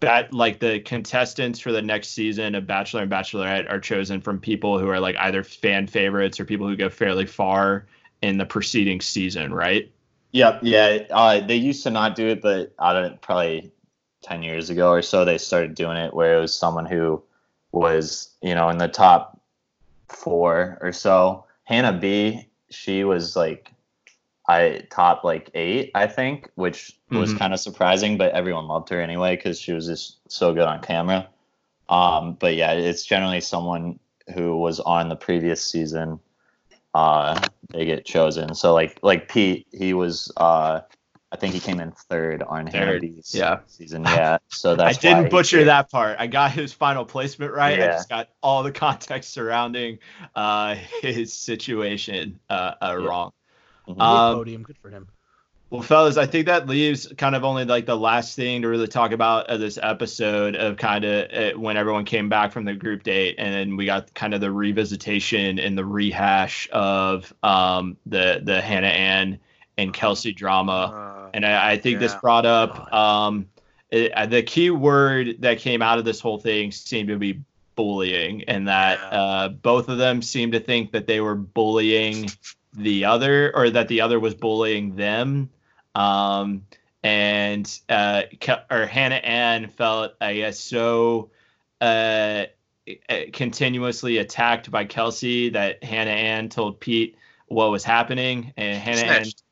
[0.00, 4.38] that like the contestants for the next season of Bachelor and Bachelorette are chosen from
[4.38, 7.86] people who are like either fan favorites or people who go fairly far
[8.22, 9.90] in the preceding season, right?
[10.32, 10.98] Yep, yeah.
[11.10, 13.72] Uh, they used to not do it, but I don't probably
[14.22, 17.22] ten years ago or so they started doing it where it was someone who
[17.72, 19.40] was, you know, in the top
[20.08, 21.44] four or so.
[21.64, 23.72] Hannah B, she was like
[24.48, 27.38] I top like eight, I think, which was Mhm.
[27.38, 30.80] kind of surprising, but everyone loved her anyway because she was just so good on
[30.82, 31.28] camera.
[31.88, 33.98] Um, but yeah, it's generally someone
[34.34, 36.20] who was on the previous season
[36.94, 37.38] uh
[37.70, 38.54] they get chosen.
[38.54, 40.80] So like like Pete, he was uh
[41.32, 43.58] I think he came in third on Hannah Third, B's yeah.
[43.66, 44.04] season.
[44.04, 44.38] Yeah.
[44.48, 44.96] So that's.
[44.96, 46.16] I didn't butcher he- that part.
[46.18, 47.78] I got his final placement right.
[47.78, 47.84] Yeah.
[47.84, 49.98] I just got all the context surrounding
[50.34, 53.06] uh, his situation uh, uh, Yeah.
[53.06, 53.32] wrong.
[53.88, 54.00] Mhm.
[54.00, 55.08] Um, podium, good for him.
[55.68, 58.86] Well, fellas, I think that leaves kind of only like the last thing to really
[58.86, 62.72] talk about of this episode of kind of uh, when everyone came back from the
[62.74, 67.96] group date, and then we got kind of the revisitation and the rehash of um,
[68.06, 69.40] the the Hannah Ann
[69.78, 70.72] and Kelsey drama.
[70.72, 73.46] Uh, And I, I think this brought up um,
[73.90, 77.40] it, uh, the key word that came out of this whole thing seemed to be
[77.74, 79.18] bullying, and that Yeah.
[79.18, 82.30] uh, both of them seemed to think that they were bullying
[82.72, 85.50] the other, or that the other was bullying them.
[85.94, 86.62] Um,
[87.02, 91.30] and uh, Ke- or Hannah Ann felt, I guess, so
[91.80, 92.46] uh,
[93.08, 97.16] uh, continuously attacked by Kelsey that Hannah Ann told Pete
[97.48, 99.42] what was happening, and Hannah Ann snitched.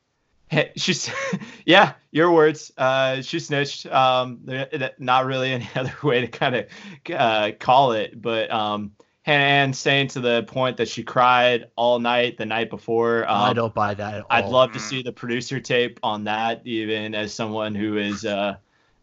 [0.55, 1.09] Hey, she's
[1.65, 6.27] yeah your words uh she snitched um there- there- not really any other way to
[6.27, 6.65] kind of
[7.13, 8.93] uh call it but um
[9.23, 13.41] hannah ann saying to the point that she cried all night the night before um,
[13.41, 14.27] I don't buy that at all.
[14.31, 14.83] i'd love to Mm.
[14.83, 18.55] see the producer tape on that even as someone who is uh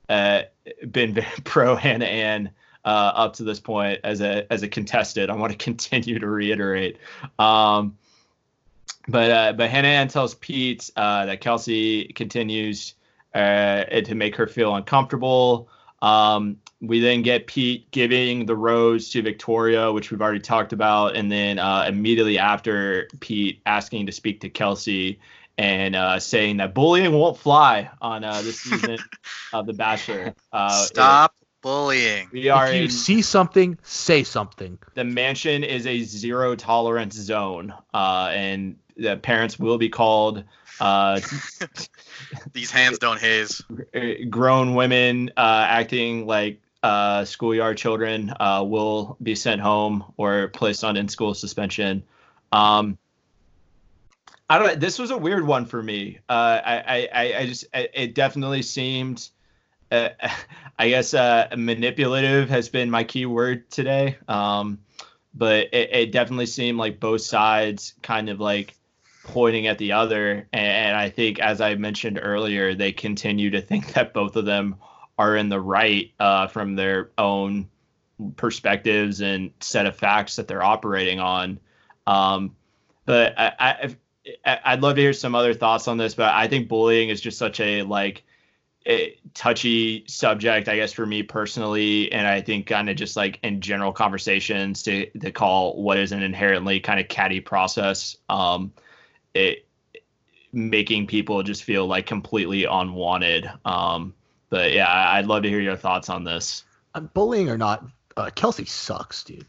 [0.09, 0.43] uh
[0.91, 2.51] been pro hannah ann
[2.85, 5.31] uh, up to this point as a as a contestant.
[5.31, 6.99] I want to continue to reiterate.
[7.39, 7.97] Um,
[9.09, 12.95] but uh, but Hannah Ann tells Pete uh, that Kelsey continues
[13.35, 15.69] uh, to make her feel uncomfortable.
[16.01, 21.17] Um, we then get Pete giving the rose to Victoria, which we've already talked about,
[21.17, 25.21] and then uh, immediately after Pete asking to speak to Kelsey
[25.59, 28.99] and uh, saying that bullying won't fly on uh, this season
[29.53, 30.35] of The Bachelor.
[30.53, 32.29] Uh, Stop bullying.
[32.33, 34.79] We are if you in, see something, say something.
[34.95, 40.45] the mansion is a zero tolerance zone, uh, and the parents will be called.
[40.81, 41.21] Uh,
[42.53, 43.63] These hands don't haze.
[44.29, 50.83] grown women uh, acting like uh, schoolyard children uh, will be sent home or placed
[50.85, 52.03] on in-school suspension.
[52.51, 52.99] Um,
[54.51, 54.81] I don't.
[54.81, 56.19] This was a weird one for me.
[56.29, 59.29] Uh, I, I, I just, it definitely seemed.
[59.91, 60.11] Uh,
[60.79, 64.17] I guess uh, manipulative has been my key word today.
[64.27, 64.79] Um,
[65.35, 68.75] but it, it definitely seemed like both sides kind of like
[69.25, 70.49] pointing at the other.
[70.53, 74.77] And, I think, as I mentioned earlier, they continue to think that both of them
[75.19, 77.69] are in the right uh, from their own
[78.37, 81.61] perspectives and set of facts that they're operating on.
[82.07, 82.57] Um,
[83.05, 83.97] but I,
[84.45, 86.15] I, I'd love to hear some other thoughts on this.
[86.15, 88.23] But I think bullying is just such a like
[88.87, 93.39] a touchy subject, I guess, for me personally, and I think kind of just like
[93.43, 98.17] in general conversations to to call what is an inherently kind of catty process.
[98.29, 98.73] Um,
[99.35, 99.67] it
[100.53, 103.51] making people just feel like completely unwanted.
[103.65, 104.15] Um,
[104.51, 106.65] but yeah, I- I'd love to hear your thoughts on this.
[106.95, 107.85] Uh, bullying or not,
[108.17, 109.47] uh, Kelsey sucks, dude.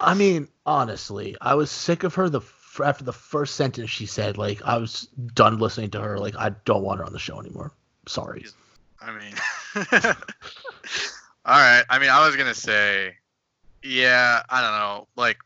[0.00, 4.06] I mean, honestly, I was sick of her the f- after the first sentence she
[4.06, 4.38] said.
[4.38, 6.18] Like, I was done listening to her.
[6.18, 7.72] Like, I don't want her on the show anymore.
[8.06, 8.44] Sorry.
[9.00, 9.34] I mean,
[11.44, 11.84] all right.
[11.90, 13.14] I mean, I was gonna say,
[13.82, 14.42] yeah.
[14.48, 15.08] I don't know.
[15.16, 15.36] Like,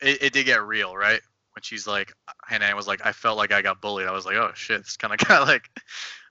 [0.00, 1.20] it, it did get real, right?
[1.64, 2.12] She's like,
[2.46, 4.06] Hannah Ann was like, I felt like I got bullied.
[4.06, 5.68] I was like, oh shit, it's kind of got like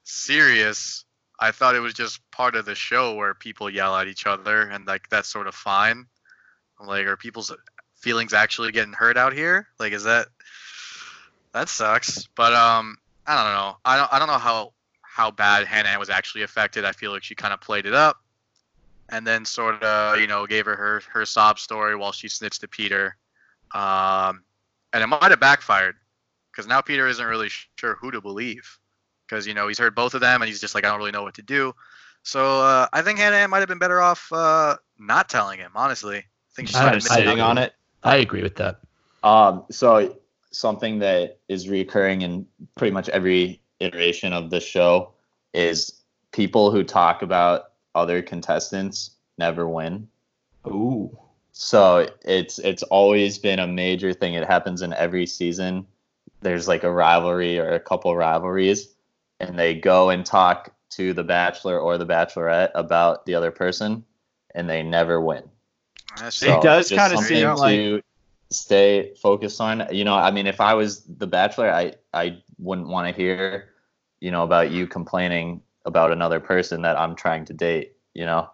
[0.04, 1.06] serious.
[1.40, 4.62] I thought it was just part of the show where people yell at each other
[4.62, 6.06] and like that's sort of fine.
[6.80, 7.52] I'm like, are people's
[7.96, 9.68] feelings actually getting hurt out here?
[9.80, 10.28] Like, is that
[11.54, 12.28] that sucks?
[12.36, 13.78] But um, I don't know.
[13.86, 16.86] I don't I don't know how how bad Hannah was actually affected.
[16.86, 18.18] I feel like she kind of played it up,
[19.10, 22.62] and then sort of you know gave her her her sob story while she snitched
[22.62, 23.16] to Peter,
[23.74, 24.44] um,
[24.94, 25.96] and it might have backfired
[26.52, 28.80] because now Peter isn't really sure who to believe
[29.28, 31.12] because you know he's heard both of them and he's just like I don't really
[31.12, 31.74] know what to do.
[32.22, 35.72] So uh, I think Hannah Ann might have been better off uh, not telling him.
[35.76, 36.24] Honestly, I
[36.56, 37.74] think she's Kind of sitting on it.
[38.04, 38.80] I agree with that.
[39.24, 40.18] Um, so
[40.52, 45.14] something that is recurring in pretty much every iteration of the show
[45.54, 50.08] is people who talk about other contestants never win.
[50.68, 51.18] Ooh.
[51.54, 54.34] So it's it's always been a major thing.
[54.34, 55.86] It happens in every season.
[56.42, 58.90] There's like a rivalry or a couple rivalries,
[59.40, 64.04] and they go and talk to the bachelor or the bachelorette about the other person,
[64.56, 65.44] and they never win.
[66.18, 68.02] That's It does kinda something seem like- to
[68.50, 69.88] stay focused on.
[69.92, 73.70] You know, I mean, if I was the bachelor, I I wouldn't want to hear,
[74.20, 77.94] you know, about you complaining about another person that I'm trying to date.
[78.16, 78.50] You know,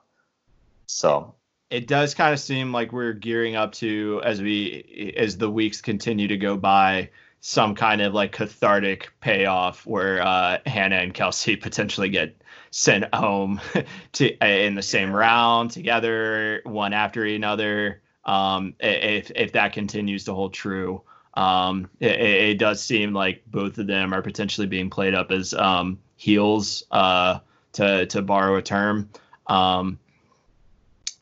[0.85, 1.35] so
[1.69, 5.81] it does kind of seem like we're gearing up to as we as the weeks
[5.81, 7.09] continue to go by
[7.41, 12.35] some kind of like cathartic payoff where uh, Hannah and Kelsey potentially get
[12.71, 13.61] sent home
[14.13, 18.01] to in the same round together, one after another.
[18.25, 21.03] Um, if if that continues to hold true,
[21.35, 25.31] um, it, it it does seem like both of them are potentially being played up
[25.31, 27.39] as um, heels, uh,
[27.73, 29.09] to to borrow a term.
[29.47, 29.99] Um,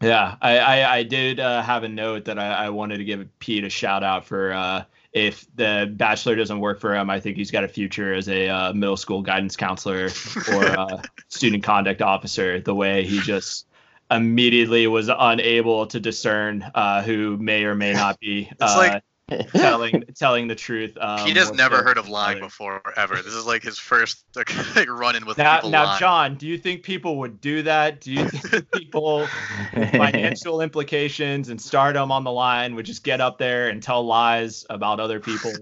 [0.01, 3.27] yeah, I, I, I did uh, have a note that I, I wanted to give
[3.39, 4.83] Pete a shout out for uh,
[5.13, 8.47] if the bachelor doesn't work for him, I think he's got a future as a
[8.49, 10.09] uh, middle school guidance counselor
[10.53, 12.61] or uh, student conduct officer.
[12.61, 13.65] The way he just
[14.11, 19.03] immediately was unable to discern uh, who may or may not be uh, like-
[19.51, 20.97] telling telling the truth.
[20.99, 23.15] Um, has never heard of lying before ever.
[23.15, 24.23] This is like his first
[24.75, 25.99] like, run-in with Now, people now, lying.
[25.99, 28.01] John, do you think people would do that?
[28.01, 29.27] Do you think people
[29.73, 34.65] financial implications and stardom on the line would just get up there and tell lies
[34.69, 35.53] about other people.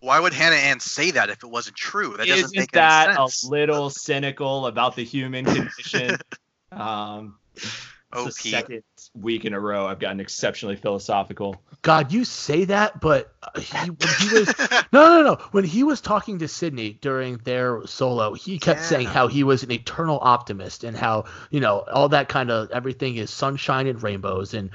[0.00, 2.16] Why would Hannah Ann say that if it wasn't true?
[2.18, 3.44] That doesn't Isn't make that sense.
[3.44, 6.18] a little cynical about the human condition?
[6.72, 7.72] um, It's
[8.12, 8.32] the OP.
[8.32, 8.82] second
[9.14, 11.62] week in a row I've gotten exceptionally philosophical.
[11.82, 14.54] God, you say that, but uh, he, when he was
[14.92, 15.34] no, no, no.
[15.52, 19.62] When he was talking to Sydney during their solo, he kept saying how he was
[19.62, 24.02] an eternal optimist and how you know all that kind of everything is sunshine and
[24.02, 24.70] rainbows and.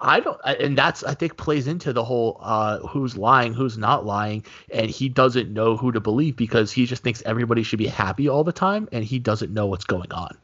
[0.00, 4.04] I don't, and that's I think plays into the whole uh, who's lying, who's not
[4.04, 7.86] lying, and he doesn't know who to believe because he just thinks everybody should be
[7.86, 10.36] happy all the time, and he doesn't know what's going on.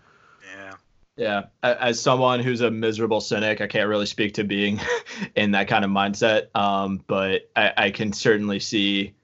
[1.17, 1.45] Yeah.
[1.63, 4.81] Yeah, as someone who's a miserable cynic, I can't really speak to being
[5.37, 6.55] in that kind of mindset.
[6.57, 9.15] Um, but I, I can certainly see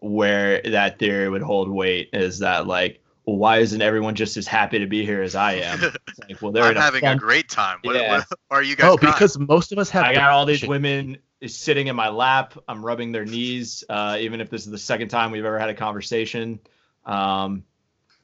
[0.00, 2.10] where that theory would hold weight.
[2.12, 5.54] Is that like, well, why isn't everyone just as happy to be here as I
[5.54, 5.80] am?
[6.28, 7.78] Like, well, they're I'm a having fun- a great time.
[7.82, 8.18] What, Yeah.
[8.18, 8.90] what are you guys?
[8.90, 9.14] Oh, crying?
[9.14, 10.04] because most of us have.
[10.04, 10.82] I got all these depression.
[10.82, 12.54] women sitting in my lap.
[12.68, 15.70] I'm rubbing their knees, uh, even if this is the second time we've ever had
[15.70, 16.60] a conversation.
[17.06, 17.64] Um,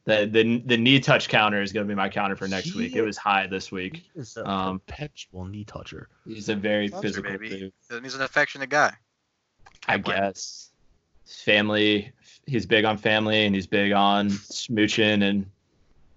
[0.08, 2.96] the the the knee touch counter is going to be my counter for next week.
[2.96, 4.04] It was high this week.
[4.14, 6.08] He is a Um, perpetual knee toucher.
[6.26, 7.48] He's a very Toucher, physical baby.
[7.90, 8.02] dude.
[8.02, 8.92] he's an affectionate guy.
[9.86, 10.22] I Can't blame him.
[10.24, 10.70] guess.
[11.44, 12.12] Family.
[12.46, 15.46] He's big on family and he's big on smooching and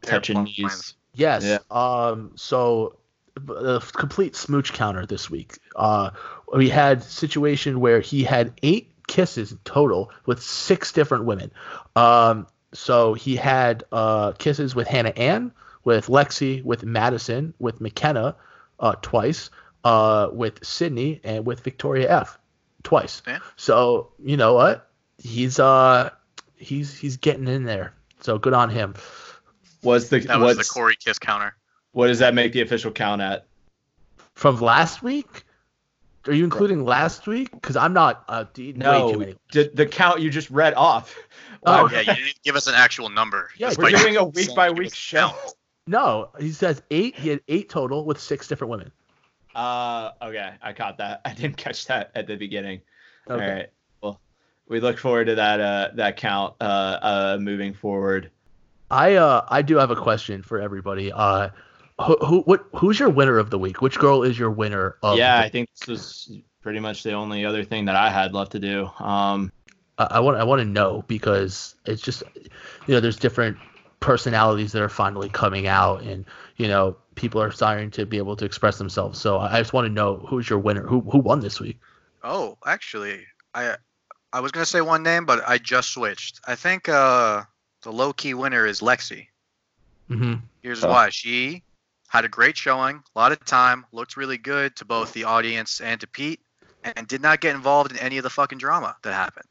[0.01, 0.95] touching knees.
[1.13, 1.43] Yes.
[1.43, 1.57] Yeah.
[1.69, 2.31] Um.
[2.35, 2.97] So
[3.35, 5.57] the complete smooch counter this week.
[5.75, 6.11] Uh,
[6.55, 11.51] we had situation where he had eight kisses total with six different women.
[11.97, 12.47] Um.
[12.73, 15.51] So he had uh kisses with Hannah Ann,
[15.83, 18.35] with Lexi, with Madison, with Mykenna,
[18.79, 19.49] uh, twice.
[19.83, 22.37] Uh, with Sydney and with Victoria F,
[22.83, 23.23] twice.
[23.27, 23.39] Yeah.
[23.55, 24.91] So you know what?
[25.17, 26.11] He's uh
[26.55, 27.93] he's he's getting in there.
[28.19, 28.93] So good on him.
[29.81, 31.55] What's the That was the Cory kiss counter.
[31.93, 33.47] what does that make the official count at?
[34.35, 35.45] From last week?
[36.27, 37.51] Are you including last week?
[37.51, 38.23] Because I'm not.
[38.27, 39.35] Uh, d- way too No, many.
[39.53, 41.15] the, the count you just read off.
[41.63, 41.89] Oh, Wow.
[41.91, 43.51] Yeah, you didn't give us an actual number.
[43.57, 45.29] Yeah, we're doing a week by week show.
[45.85, 47.15] No, he says eight.
[47.15, 48.91] He had eight total with six different women.
[49.53, 51.21] Uh, okay, I caught that.
[51.23, 52.81] I didn't catch that at the beginning.
[53.29, 53.43] Okay.
[53.45, 53.69] All right.
[54.01, 54.19] Well,
[54.67, 58.31] we look forward to that uh that count uh uh moving forward.
[58.89, 61.11] I uh I do have a question for everybody.
[61.11, 61.49] Uh,
[62.01, 63.81] who, who what who's your winner of the week?
[63.81, 65.17] Which girl is your winner of?
[65.17, 66.31] yeah, the- I think this was
[66.61, 68.85] pretty much the only other thing that I had left to do.
[68.99, 69.51] Um,
[69.97, 72.23] I, I want I want to know because it's just
[72.87, 73.57] you know there's different
[73.99, 76.25] personalities that are finally coming out and
[76.57, 79.19] you know people are starting to be able to express themselves.
[79.19, 80.85] So I I just want to know who's your winner.
[80.85, 81.79] Who who won this week?
[82.23, 83.21] Oh, actually,
[83.53, 83.75] I
[84.33, 86.39] I was gonna say one name, but I just switched.
[86.47, 87.43] I think uh,
[87.81, 89.27] the low key winner is Lexi.
[90.09, 90.35] Mm-hmm.
[90.61, 90.89] Here's Oh.
[90.89, 91.09] why.
[91.09, 91.63] She
[92.11, 95.79] had a great showing, a lot of time, looked really good to both the audience
[95.79, 96.41] and to Pete,
[96.83, 99.47] and did not get involved in any of the fucking drama that happened.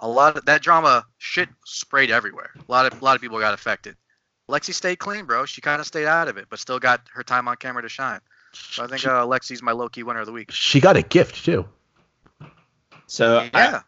[0.00, 2.50] A lot of that drama shit sprayed everywhere.
[2.56, 3.94] A lot of a lot of people got affected.
[4.50, 5.46] Lexi stayed clean, bro.
[5.46, 7.88] She kind of stayed out of it, but still got her time on camera to
[7.88, 8.20] shine.
[8.52, 10.50] So I think she, uh, Lexi's my low key winner of the week.
[10.50, 11.64] she got a gift too.
[13.06, 13.82] so Yeah.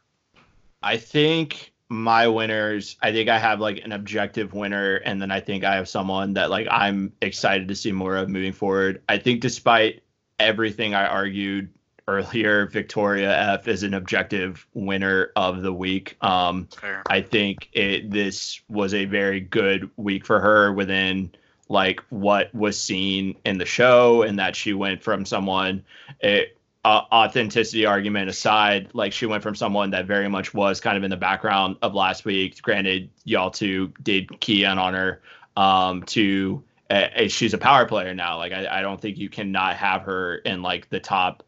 [0.81, 2.97] I I think my winners.
[3.03, 6.35] I think I have like an objective winner, and then I think I have someone
[6.35, 9.03] that like I'm excited to see more of moving forward.
[9.09, 10.03] I think despite
[10.39, 11.69] everything I argued
[12.09, 16.17] earlier, Victoria F is an objective winner of the week.
[16.23, 17.03] Um, Fair.
[17.07, 21.33] I think it this was a very good week for her within
[21.69, 25.85] like what was seen in the show and that she went from someone
[26.21, 30.97] it, uh, authenticity argument aside like she went from someone that very much was kind
[30.97, 35.23] of in the background of last week granted y'all two did key in on her
[35.57, 39.77] um to uh, she's a power player now like I, I don't think you cannot
[39.77, 41.45] have her in like the top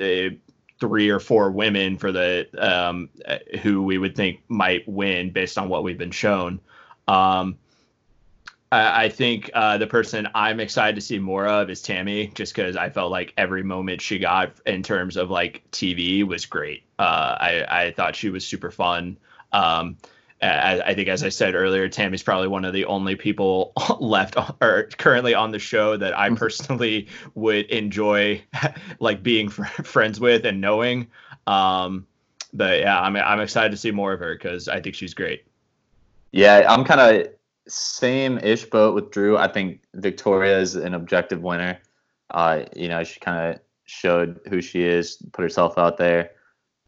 [0.00, 0.30] uh,
[0.80, 5.56] three or four women for the um, uh, who we would think might win based
[5.56, 6.60] on what we've been shown.
[7.06, 7.58] Um,
[8.74, 12.54] I, I think uh, the person I'm excited to see more of is Tammy, just
[12.54, 16.82] because I felt like every moment she got in terms of like TV was great.
[16.98, 19.16] Uh, I, I thought she was super fun.
[19.52, 19.96] Um,
[20.42, 24.36] I, I think, as I said earlier, Tammy's probably one of the only people left
[24.60, 28.42] or currently on the show that I personally would enjoy
[28.98, 31.06] like being fr- friends with and knowing.
[31.46, 32.06] Um,
[32.52, 35.44] but yeah, I'm I'm excited to see more of her because I think she's great.
[36.32, 37.28] Yeah, I'm kind of
[37.68, 39.36] same ish boat with Drew.
[39.36, 41.78] I think Victoria is an objective winner.
[42.30, 46.30] Uh, you know, she kind of showed who she is, put herself out there,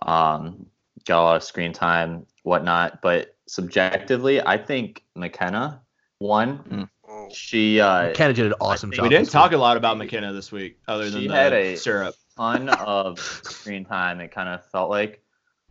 [0.05, 0.67] um,
[1.07, 3.01] got a lot of screen time, whatnot.
[3.03, 5.81] But subjectively, I think Mykenna
[6.21, 6.89] won.
[7.09, 9.05] Oh, She uh, Kenna did an awesome job.
[9.05, 9.57] we didn't talk week.
[9.59, 12.15] a lot about Mykenna this week, other than She the had a- syrup.
[12.37, 14.21] ton of screen time.
[14.21, 15.23] It kind of felt like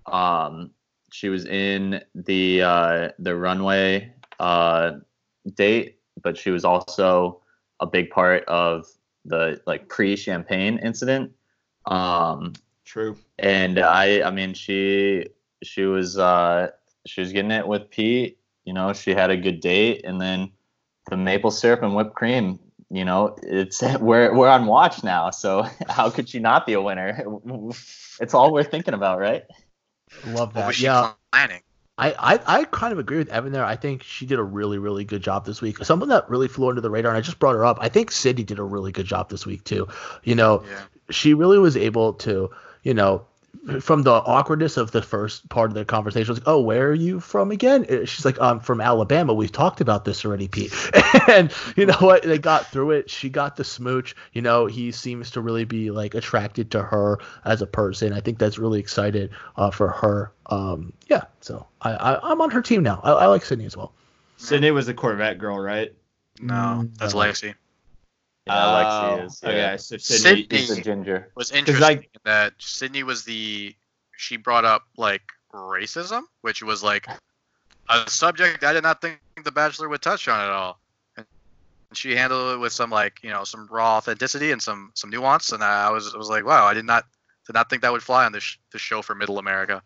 [0.06, 0.72] um,
[1.12, 4.92] she was in the uh, the runway uh,
[5.56, 7.42] date, but she was also
[7.80, 8.88] a big part of
[9.26, 11.32] the like pre-champagne incident.
[11.86, 12.54] Um,
[12.86, 13.18] True.
[13.40, 15.28] and I I mean she
[15.64, 16.70] she was uh
[17.06, 18.38] she was getting it with Pete.
[18.66, 20.52] You know, she had a good date, and then
[21.10, 22.60] the maple syrup and whipped cream.
[22.90, 25.32] You know, it's we're we're on watch now.
[25.32, 27.26] So how could she not be a winner?
[28.22, 29.44] It's all we're thinking about, right?
[30.24, 30.68] Love What that.
[30.68, 31.62] was she Yeah, planning?
[31.98, 33.64] I, I, I kind of agree with Evan there.
[33.64, 35.84] I think she did a really, really good job this week.
[35.86, 37.78] Someone that really flew under the radar, and I just brought her up.
[37.80, 39.88] I think Sydney did a really good job this week too.
[40.24, 40.82] You know, Yeah.
[41.10, 42.50] she really was able to,
[42.84, 43.26] you know,
[43.82, 46.94] from the awkwardness of the first part of the conversation, was like, "Oh, where are
[46.94, 49.34] you from again?" Uh, She's like, "I'm from Alabama.
[49.34, 50.74] We've talked about this already, Pete."
[51.28, 52.24] and you know what?
[52.24, 53.10] They got through it.
[53.10, 54.16] She got the smooch.
[54.34, 58.14] You know, he seems to really be like attracted to her as a person.
[58.14, 60.32] I think that's really excited uh, for her.
[60.48, 61.24] Um, yeah.
[61.42, 63.02] So I, I I'm on her team now.
[63.04, 63.94] I, I like Sydney as well.
[64.38, 65.94] Sydney was the Corvette girl, right?
[66.40, 67.22] No, that's no.
[67.22, 67.56] Lexi.
[68.48, 69.40] Oh, yeah, Oh, Lexi is.
[69.44, 69.50] Yeah.
[69.50, 70.42] Okay, so Sydney.
[70.44, 71.32] Sydney- She's a ginger.
[71.36, 73.76] was 'Cause, interesting like- that Sydney was the
[74.18, 75.24] she brought up like
[75.54, 77.08] racism, which was like
[77.90, 80.80] a subject I did not think The Bachelor would touch on at all.
[81.18, 81.26] And
[81.94, 85.52] she handled it with some like you know some raw authenticity and some some nuance,
[85.52, 87.06] and I was I was like, wow, I did not
[87.48, 89.82] did not think that would fly on this sh- this show for Middle America.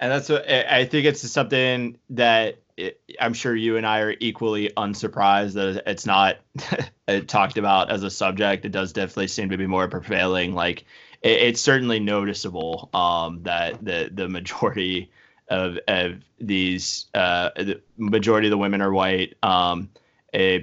[0.00, 4.00] And that's what I I think it's something that it, I'm sure you and I
[4.00, 6.36] are equally unsurprised that it's not
[7.08, 8.64] uh, talked about as a subject.
[8.64, 10.54] It does definitely seem to be more prevailing.
[10.54, 10.84] Like
[11.22, 15.10] it, it's certainly noticeable um, that the the majority
[15.48, 19.36] of of these uh, the majority of the women are white.
[19.42, 19.90] Um,
[20.32, 20.60] eh,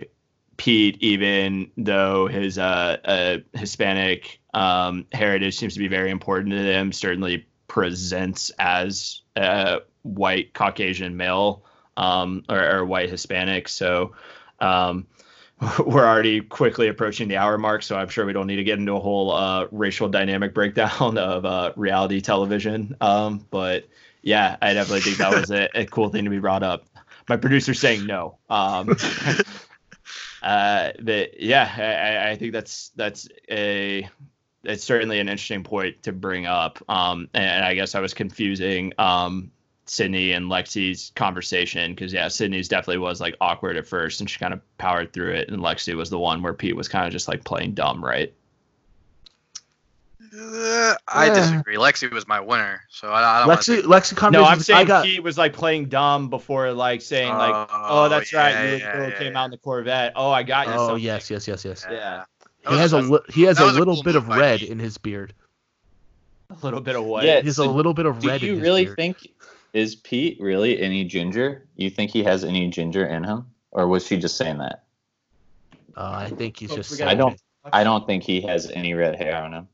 [0.58, 6.58] Pete, even though his uh, uh, Hispanic um, heritage seems to be very important to
[6.58, 11.64] him, certainly presents as a white Caucasian male
[11.98, 13.68] um, or, or white Hispanic.
[13.68, 14.14] So
[14.60, 15.06] um,
[15.86, 17.84] we're already quickly approaching the hour mark.
[17.84, 21.18] So I'm sure we don't need to get into a whole uh, racial dynamic breakdown
[21.18, 22.96] of uh, reality television.
[23.02, 23.86] Um, but
[24.22, 26.86] yeah, I definitely think that was a, a cool thing to be brought up.
[27.28, 28.38] My producer's saying no.
[28.50, 28.96] Um,
[30.44, 34.08] uh, but yeah, I, I- I think that's that's a
[34.64, 36.80] it's certainly an interesting point to bring up.
[36.90, 39.52] Um, and I guess I was confusing um,
[39.90, 44.38] Sydney and Lexi's conversation because yeah, Sydney's definitely was like awkward at first, and she
[44.40, 47.12] kind of powered through it, and Lexi was the one where Pete was kind of
[47.12, 48.34] just like playing dumb, right?
[50.38, 51.78] Uh, I disagree.
[51.78, 53.48] Lexi was my winner, so I, I don't.
[53.48, 54.52] wanna Lexi, say- Lexi No, conversations.
[54.52, 58.10] I'm saying I got, Pete was like playing dumb before like saying like, Oh, oh,
[58.10, 59.40] that's yeah, right, you yeah, girl yeah, came yeah.
[59.42, 60.14] out in the Corvette.
[60.16, 60.74] Oh, I got you.
[60.74, 61.04] oh something.
[61.04, 61.86] yes, yes, yes, yes.
[61.90, 62.24] Yeah.
[62.62, 64.62] He was has a li- he has a was a little cool bit of red
[64.64, 65.34] in his beard.
[66.50, 67.24] a little bit of what?
[67.24, 68.42] Yeah, He has so a little bit of Do red.
[68.42, 68.98] in you his really beard.
[68.98, 69.30] think
[69.74, 71.68] is Pete really any ginger?
[71.76, 74.84] You think he has any ginger in him, or was she just saying that?
[75.96, 76.92] Uh, I think he's Oh, just.
[76.92, 77.40] saying I don't.
[77.74, 79.68] I don't think he has any red hair on him.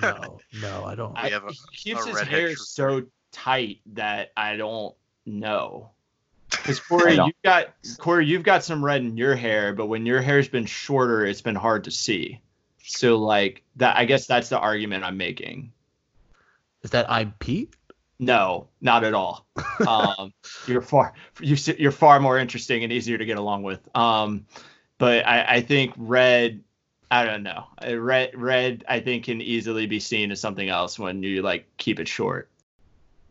[0.00, 1.16] No, no, I don't.
[1.16, 2.56] I, have a- he keeps a his hair trooper.
[2.62, 4.94] so tight that I don't
[5.26, 5.90] know.
[6.50, 10.22] Because Cory, you've got Cory, you've got some red in your hair, but when your
[10.22, 12.40] hair's been shorter, it's been hard to see.
[12.84, 15.72] So like that, I guess that's the argument I'm making.
[16.82, 17.74] Is that I'm Pete?
[18.24, 19.46] No, not at all.
[19.88, 20.32] Um,
[20.68, 23.80] you're far you s- you're far more interesting and easier to get along with.
[23.96, 24.46] Um,
[24.98, 26.62] but I, I think red.
[27.10, 27.64] I don't know.
[27.84, 31.66] Uh, Red red I think can easily be seen as something else when you like
[31.76, 32.48] keep it short.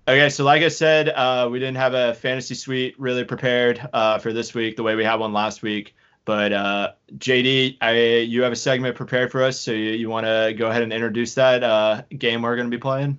[0.06, 4.18] Okay, so like I said, uh, we didn't have a fantasy suite really prepared uh,
[4.20, 5.96] for this week the way we had one last week.
[6.26, 10.26] But uh, JD, I, you have a segment prepared for us, so you, you want
[10.26, 13.18] to go ahead and introduce that uh, game we're going to be playing?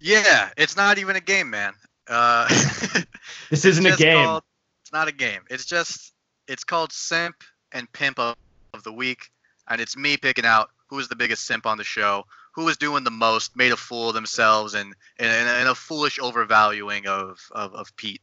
[0.00, 1.74] Yeah, it's not even a game, man.
[2.08, 2.48] Uh,
[3.50, 4.24] This isn't a game.
[4.26, 4.42] called-
[4.82, 5.42] it's not a game.
[5.50, 6.12] It's just
[6.48, 7.36] it's called Simp
[7.72, 8.34] and Pimp of,
[8.74, 9.30] of the week,
[9.68, 12.24] and it's me picking out who is the biggest simp on the show,
[12.54, 16.18] who is doing the most, made a fool of themselves, and and, and a foolish
[16.18, 18.22] overvaluing of of, of Pete.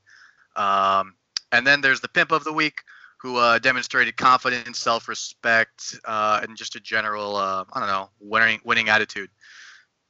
[0.55, 1.15] Um,
[1.51, 2.81] and then there's the Pimp of the week,
[3.19, 8.59] who uh, demonstrated confidence, self-respect, uh, and just a general uh, I don't know winning
[8.65, 9.29] winning attitude.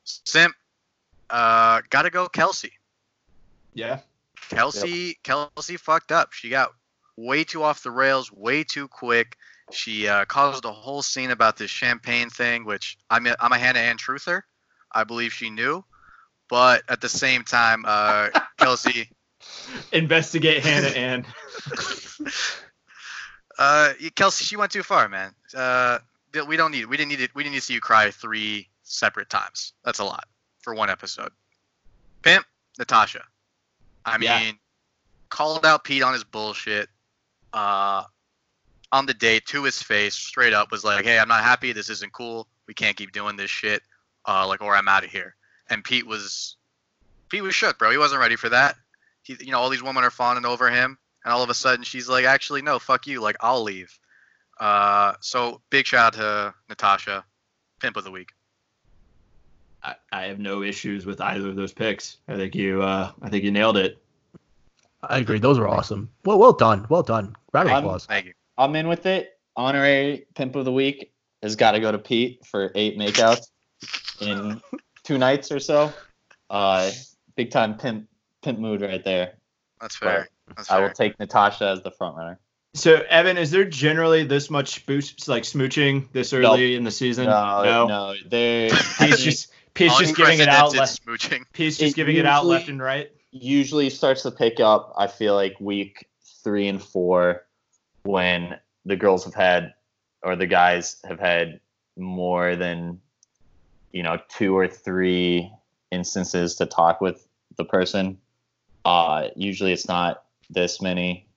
[0.05, 0.55] Simp,
[1.29, 2.73] uh, gotta go Kelsey.
[3.73, 3.99] Yeah.
[4.49, 6.33] Kelsey Kelsey fucked up.
[6.33, 6.73] She got
[7.15, 9.37] way too off the rails, way too quick.
[9.71, 13.57] She uh, caused a whole scene about this champagne thing, which I'm a, I'm a
[13.57, 14.43] Hannah Ann truther.
[14.93, 15.83] I believe she knew,
[16.49, 19.09] but at the same time, uh, Kelsey,
[19.91, 21.25] Investigate Hannah Ann.
[23.59, 25.33] uh, Kelsey, she went too far, man.
[25.53, 25.99] Uh,
[26.47, 27.35] we don't need we didn't need it.
[27.35, 29.73] We didn't need to see you cry three separate times.
[29.83, 30.25] That's a lot
[30.67, 31.31] for one episode.
[32.23, 32.45] Pimp
[32.77, 33.23] Natasha.
[34.03, 34.51] I mean, Yeah.
[35.29, 36.89] called out Pete on his bullshit.
[37.53, 38.03] Uh,
[38.91, 41.71] on the date to his face, straight up, was like, "Hey, I'm not happy.
[41.71, 42.49] This isn't cool.
[42.67, 43.81] We can't keep doing this shit.
[44.27, 45.37] Uh, like, or I'm out of here."
[45.69, 46.57] And Pete was,
[47.29, 47.89] Pete was shook, bro.
[47.89, 48.75] He wasn't ready for that.
[49.23, 51.85] He, you know, all these women are fawning over him, and all of a sudden
[51.85, 53.21] she's like, "Actually, no, fuck you.
[53.21, 53.97] Like, I'll leave."
[54.59, 57.23] Uh, so big shout out to Natasha,
[57.79, 58.33] pimp of the week.
[59.83, 62.17] I, I have no issues with either of those picks.
[62.27, 64.01] I think you uh, I think you nailed it.
[65.03, 65.39] I agree.
[65.39, 66.09] Those were awesome.
[66.25, 66.85] Well, well done.
[66.89, 67.35] Well done.
[67.53, 68.05] Round of I'm- applause.
[68.05, 68.33] Thank you.
[68.57, 69.37] I'm in with it.
[69.55, 71.11] Honorary pimp of the week
[71.43, 73.47] has got to go to Pete for eight makeouts
[74.21, 74.61] in
[75.03, 75.93] two nights or so.
[76.49, 76.91] Uh,
[77.35, 78.07] big time pimp
[78.41, 79.33] pimp mood right there.
[79.79, 80.29] That's fair.
[80.55, 82.39] That's I will take Natasha as the front runner.
[82.73, 87.25] So Evan, is there generally this much spooch, like smooching this early in the season?
[87.25, 90.73] No, no, they're Pete's just Pete's just giving it out.
[90.73, 91.45] Unprecedented Le- smooching.
[91.53, 93.11] Pete's just It giving it out left and right.
[93.31, 94.93] usually starts to pick up.
[94.97, 96.07] I feel like week
[96.43, 97.45] three and four
[98.03, 99.73] when the girls have had
[100.23, 101.59] or the guys have had
[101.97, 102.99] more than
[103.91, 105.51] you know two or three
[105.91, 108.17] instances to talk with the person.
[108.85, 111.27] Uh, usually it's not this many,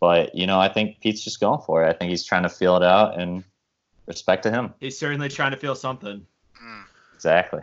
[0.00, 1.88] but you know I think Pete's just going for it.
[1.88, 3.44] I think he's trying to feel it out and
[4.06, 4.74] respect to him.
[4.80, 6.26] He's certainly trying to feel something.
[6.62, 6.84] Mm.
[7.16, 7.62] Exactly.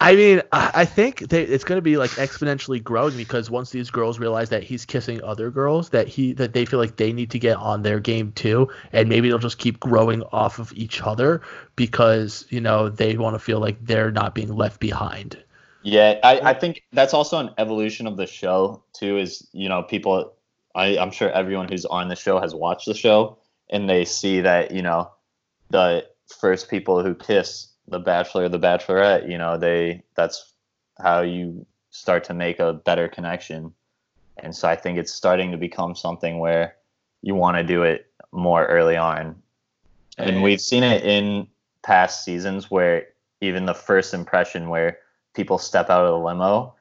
[0.00, 3.90] I mean, I think they, it's going to be like exponentially growing because once these
[3.90, 7.30] girls realize that he's kissing other girls, that he that they feel like they need
[7.32, 11.02] to get on their game too, and maybe they'll just keep growing off of each
[11.02, 11.42] other
[11.74, 15.42] because you know they want to feel like they're not being left behind.
[15.82, 19.18] Yeah, I, I think that's also an evolution of the show too.
[19.18, 20.32] Is you know people,
[20.74, 23.36] I I'm sure everyone who's on the show has watched the show
[23.68, 25.10] and they see that you know
[25.70, 26.06] the
[26.40, 30.52] first people who kiss the bachelor or the bachelorette, you know they that's
[30.98, 33.72] how you start to make a better connection.
[34.38, 36.76] And so I think it's starting to become something where
[37.22, 39.40] you want to do it more early on.
[40.18, 41.48] And we've seen it in
[41.82, 43.06] past seasons where
[43.40, 44.98] even the first impression where
[45.34, 46.74] people step out of the limo,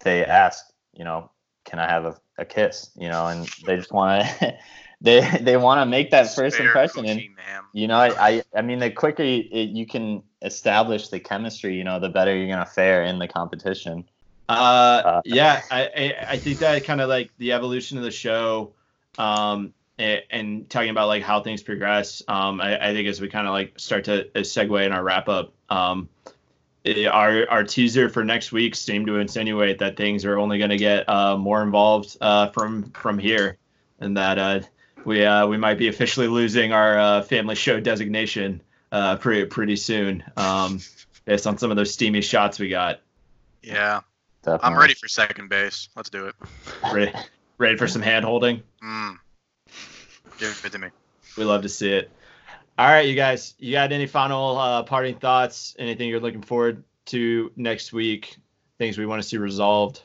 [0.00, 1.30] they ask, you know,
[1.64, 2.90] can I have a, a kiss?
[2.96, 4.58] You know, and they just want to,
[5.00, 7.06] they they want to make that first Spare impression.
[7.06, 7.64] And ma'am.
[7.72, 11.76] you know, I I, I mean, the quicker you, it, you can establish the chemistry,
[11.76, 14.04] you know, the better you're gonna fare in the competition.
[14.48, 18.10] Uh, Uh, yeah, I, I, I think that kind of like the evolution of the
[18.10, 18.72] show,
[19.16, 22.22] um, and, and talking about like how things progress.
[22.26, 25.04] Um, I, I think as we kind of like start to uh, segue in our
[25.04, 26.08] wrap up, um,
[26.84, 30.70] eh, our our teaser for next week seemed to insinuate that things are only going
[30.70, 33.56] to get uh, more involved uh, from from here,
[34.00, 34.60] and that uh,
[35.04, 39.76] we uh, we might be officially losing our uh, family show designation uh, pretty pretty
[39.76, 40.80] soon, um,
[41.24, 43.00] based on some of those steamy shots we got.
[43.62, 44.00] Yeah,
[44.42, 44.66] Definitely.
[44.66, 45.88] I'm ready for second base.
[45.94, 46.34] Let's do it.
[46.92, 47.12] Ready,
[47.58, 48.62] ready for some hand holding?
[48.82, 49.18] Mm.
[50.38, 50.88] Give it to me.
[51.36, 52.10] We love to see it.
[52.78, 55.76] All right, you guys, you got any final uh, parting thoughts?
[55.78, 58.38] Anything you're looking forward to next week?
[58.78, 60.02] Things we want to see resolved?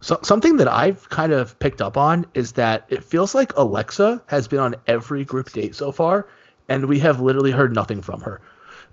[0.00, 4.22] So, something that I've kind of picked up on is that it feels like Alexa
[4.26, 6.28] has been on every group date so far,
[6.68, 8.40] and we have literally heard nothing from her.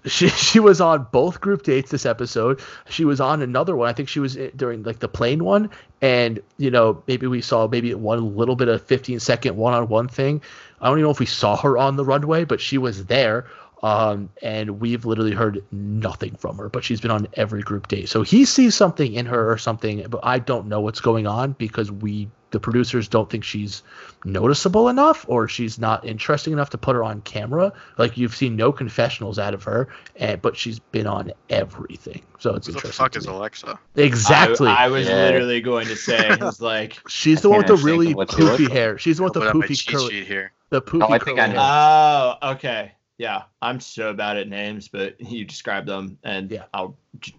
[0.05, 2.59] She she was on both group dates this episode.
[2.89, 3.87] She was on another one.
[3.89, 5.69] I think she was i- during like the plane one,
[6.01, 9.87] and you know maybe we saw maybe one little bit of 15 second one on
[9.87, 10.41] one thing.
[10.81, 13.45] I don't even know if we saw her on the runway, but she was there.
[13.83, 18.09] Um, and we've literally heard nothing from her, but she's been on every group date.
[18.09, 21.51] So he sees something in her or something, but I don't know what's going on
[21.53, 23.83] because we, the producers, don't think she's
[24.23, 27.73] noticeable enough or she's not interesting enough to put her on camera.
[27.97, 32.23] Like you've seen no confessionals out of her, and but she's been on everything.
[32.39, 33.03] So it's Who the interesting.
[33.03, 33.33] fuck is me.
[33.33, 33.79] Alexa?
[33.95, 34.69] Exactly.
[34.69, 35.15] I, I was Yeah.
[35.15, 38.63] literally going to say, it's like, she's the one with the really what she looks
[38.63, 38.97] poofy hair.
[38.97, 40.53] She's the one with the poofy curly, sheet here.
[40.69, 41.59] the poofy I think I curly know.
[41.61, 42.37] hair.
[42.41, 43.43] oh, okay, yeah.
[43.61, 46.63] I'm so bad at names, but you describe them, and Yeah.
[46.73, 46.95] I'll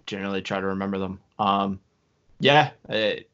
[0.07, 1.21] generally try to remember them.
[1.39, 1.81] Um,
[2.41, 3.29] yeah, it,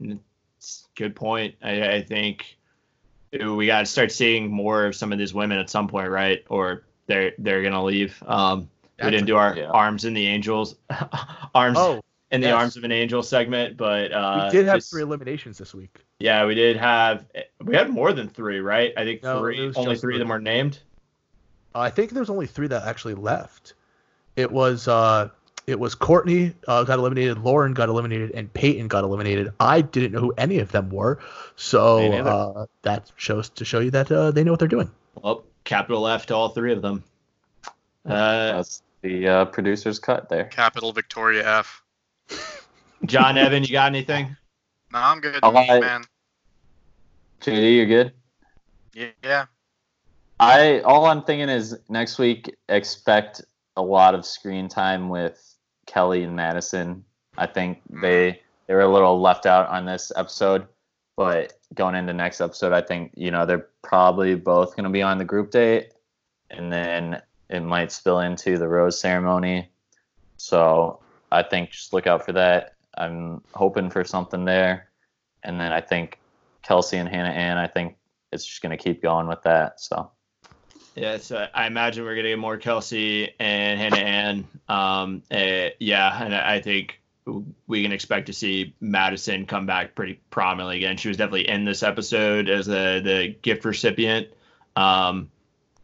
[0.58, 1.54] it's good point.
[1.62, 2.56] I, I think
[3.32, 6.44] we got to start seeing more of some of these women at some point, right?
[6.48, 8.22] Or they're they're gonna leave.
[8.26, 8.68] Um,
[9.02, 9.66] we didn't do our yeah.
[9.70, 10.76] arms in the angels,
[11.54, 12.54] arms Oh, in the yes.
[12.54, 15.98] arms of an angel segment, but uh, we did have this- three eliminations this week.
[16.20, 17.24] Yeah, we did have.
[17.60, 18.92] We had more than three, right?
[18.96, 19.72] I think No, three.
[19.74, 20.34] Only just three of them three.
[20.34, 20.78] were named.
[21.74, 23.74] I think there's only three that actually left.
[24.36, 25.30] It was uh,
[25.66, 29.52] it was Courtney uh, got eliminated, Lauren got eliminated, and Peyton got eliminated.
[29.60, 31.20] I didn't know who any of them were,
[31.56, 32.30] so neither.
[32.30, 34.90] uh, that shows to show you that uh, they know what they're doing.
[35.22, 37.04] Well, capital F to all three of them.
[38.04, 40.44] Uh, That's the uh, producer's cut there.
[40.46, 41.82] Capital Victoria F.
[43.06, 44.36] John Evan, you got anything?
[44.92, 45.80] No, I'm good, All right.
[45.80, 46.04] man.
[47.40, 48.12] JD, you're good.
[48.94, 49.46] Yeah, yeah.
[50.42, 53.42] I all I'm thinking is next week expect
[53.76, 55.54] a lot of screen time with
[55.86, 57.04] Kelley and Madison.
[57.38, 58.02] I think mm.
[58.02, 60.66] they they were a little left out on this episode,
[61.16, 65.00] but going into next episode, I think you know they're probably both going to be
[65.00, 65.92] on the group date,
[66.50, 69.70] and then it might spill into the rose ceremony.
[70.38, 70.98] So
[71.30, 72.74] I think just look out for that.
[72.98, 74.88] I'm hoping for something there,
[75.44, 76.18] and then I think
[76.62, 77.58] Kelsey and Hannah Ann.
[77.58, 77.94] I think
[78.32, 79.80] it's just going to keep going with that.
[79.80, 80.10] So.
[80.94, 84.48] Yeah, so I imagine we're gonna get more Kelsey and Hannah Ann.
[84.68, 87.00] Um, uh, yeah, and I think
[87.66, 90.96] we can expect to see Madison come back pretty prominently again.
[90.96, 94.28] She was definitely in this episode as the the gift recipient,
[94.76, 95.30] um,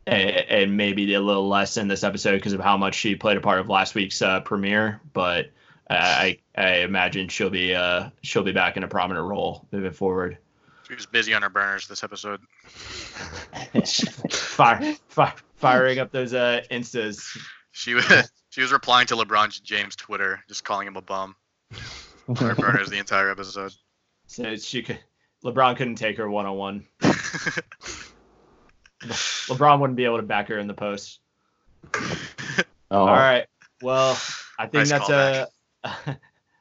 [0.06, 3.36] and, and maybe a little less in this episode because of how much she played
[3.36, 5.00] a part of last week's uh, premiere.
[5.12, 5.50] But
[5.88, 10.38] I I imagine she'll be uh she'll be back in a prominent role moving forward.
[10.88, 12.40] She was busy on her burners this episode.
[14.30, 17.36] fire, fire, firing up those uh, instas.
[17.72, 18.04] She was
[18.48, 21.36] she was replying to LeBron James Twitter, just calling him a bum.
[22.26, 23.74] on her burners the entire episode.
[24.26, 24.98] So she could.
[25.44, 26.86] LeBron couldn't take her one on one.
[29.02, 31.20] LeBron wouldn't be able to back her in the post.
[32.90, 33.44] Oh, All right.
[33.82, 34.18] Well,
[34.58, 36.18] I think Nice that's a.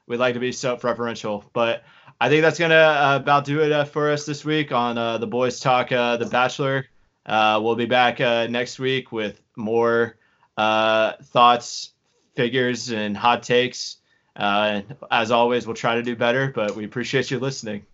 [0.07, 1.83] we'd like to be so preferential, but
[2.19, 5.19] I think that's gonna uh, about do it uh, for us this week on uh,
[5.19, 6.87] the Boys Talk, uh, The Bachelor.
[7.25, 10.17] Uh, we'll be back uh, next week with more
[10.57, 11.91] thoughts,
[12.35, 13.97] figures, and hot takes.
[14.35, 17.85] As always, we'll try to do better, but we appreciate you listening.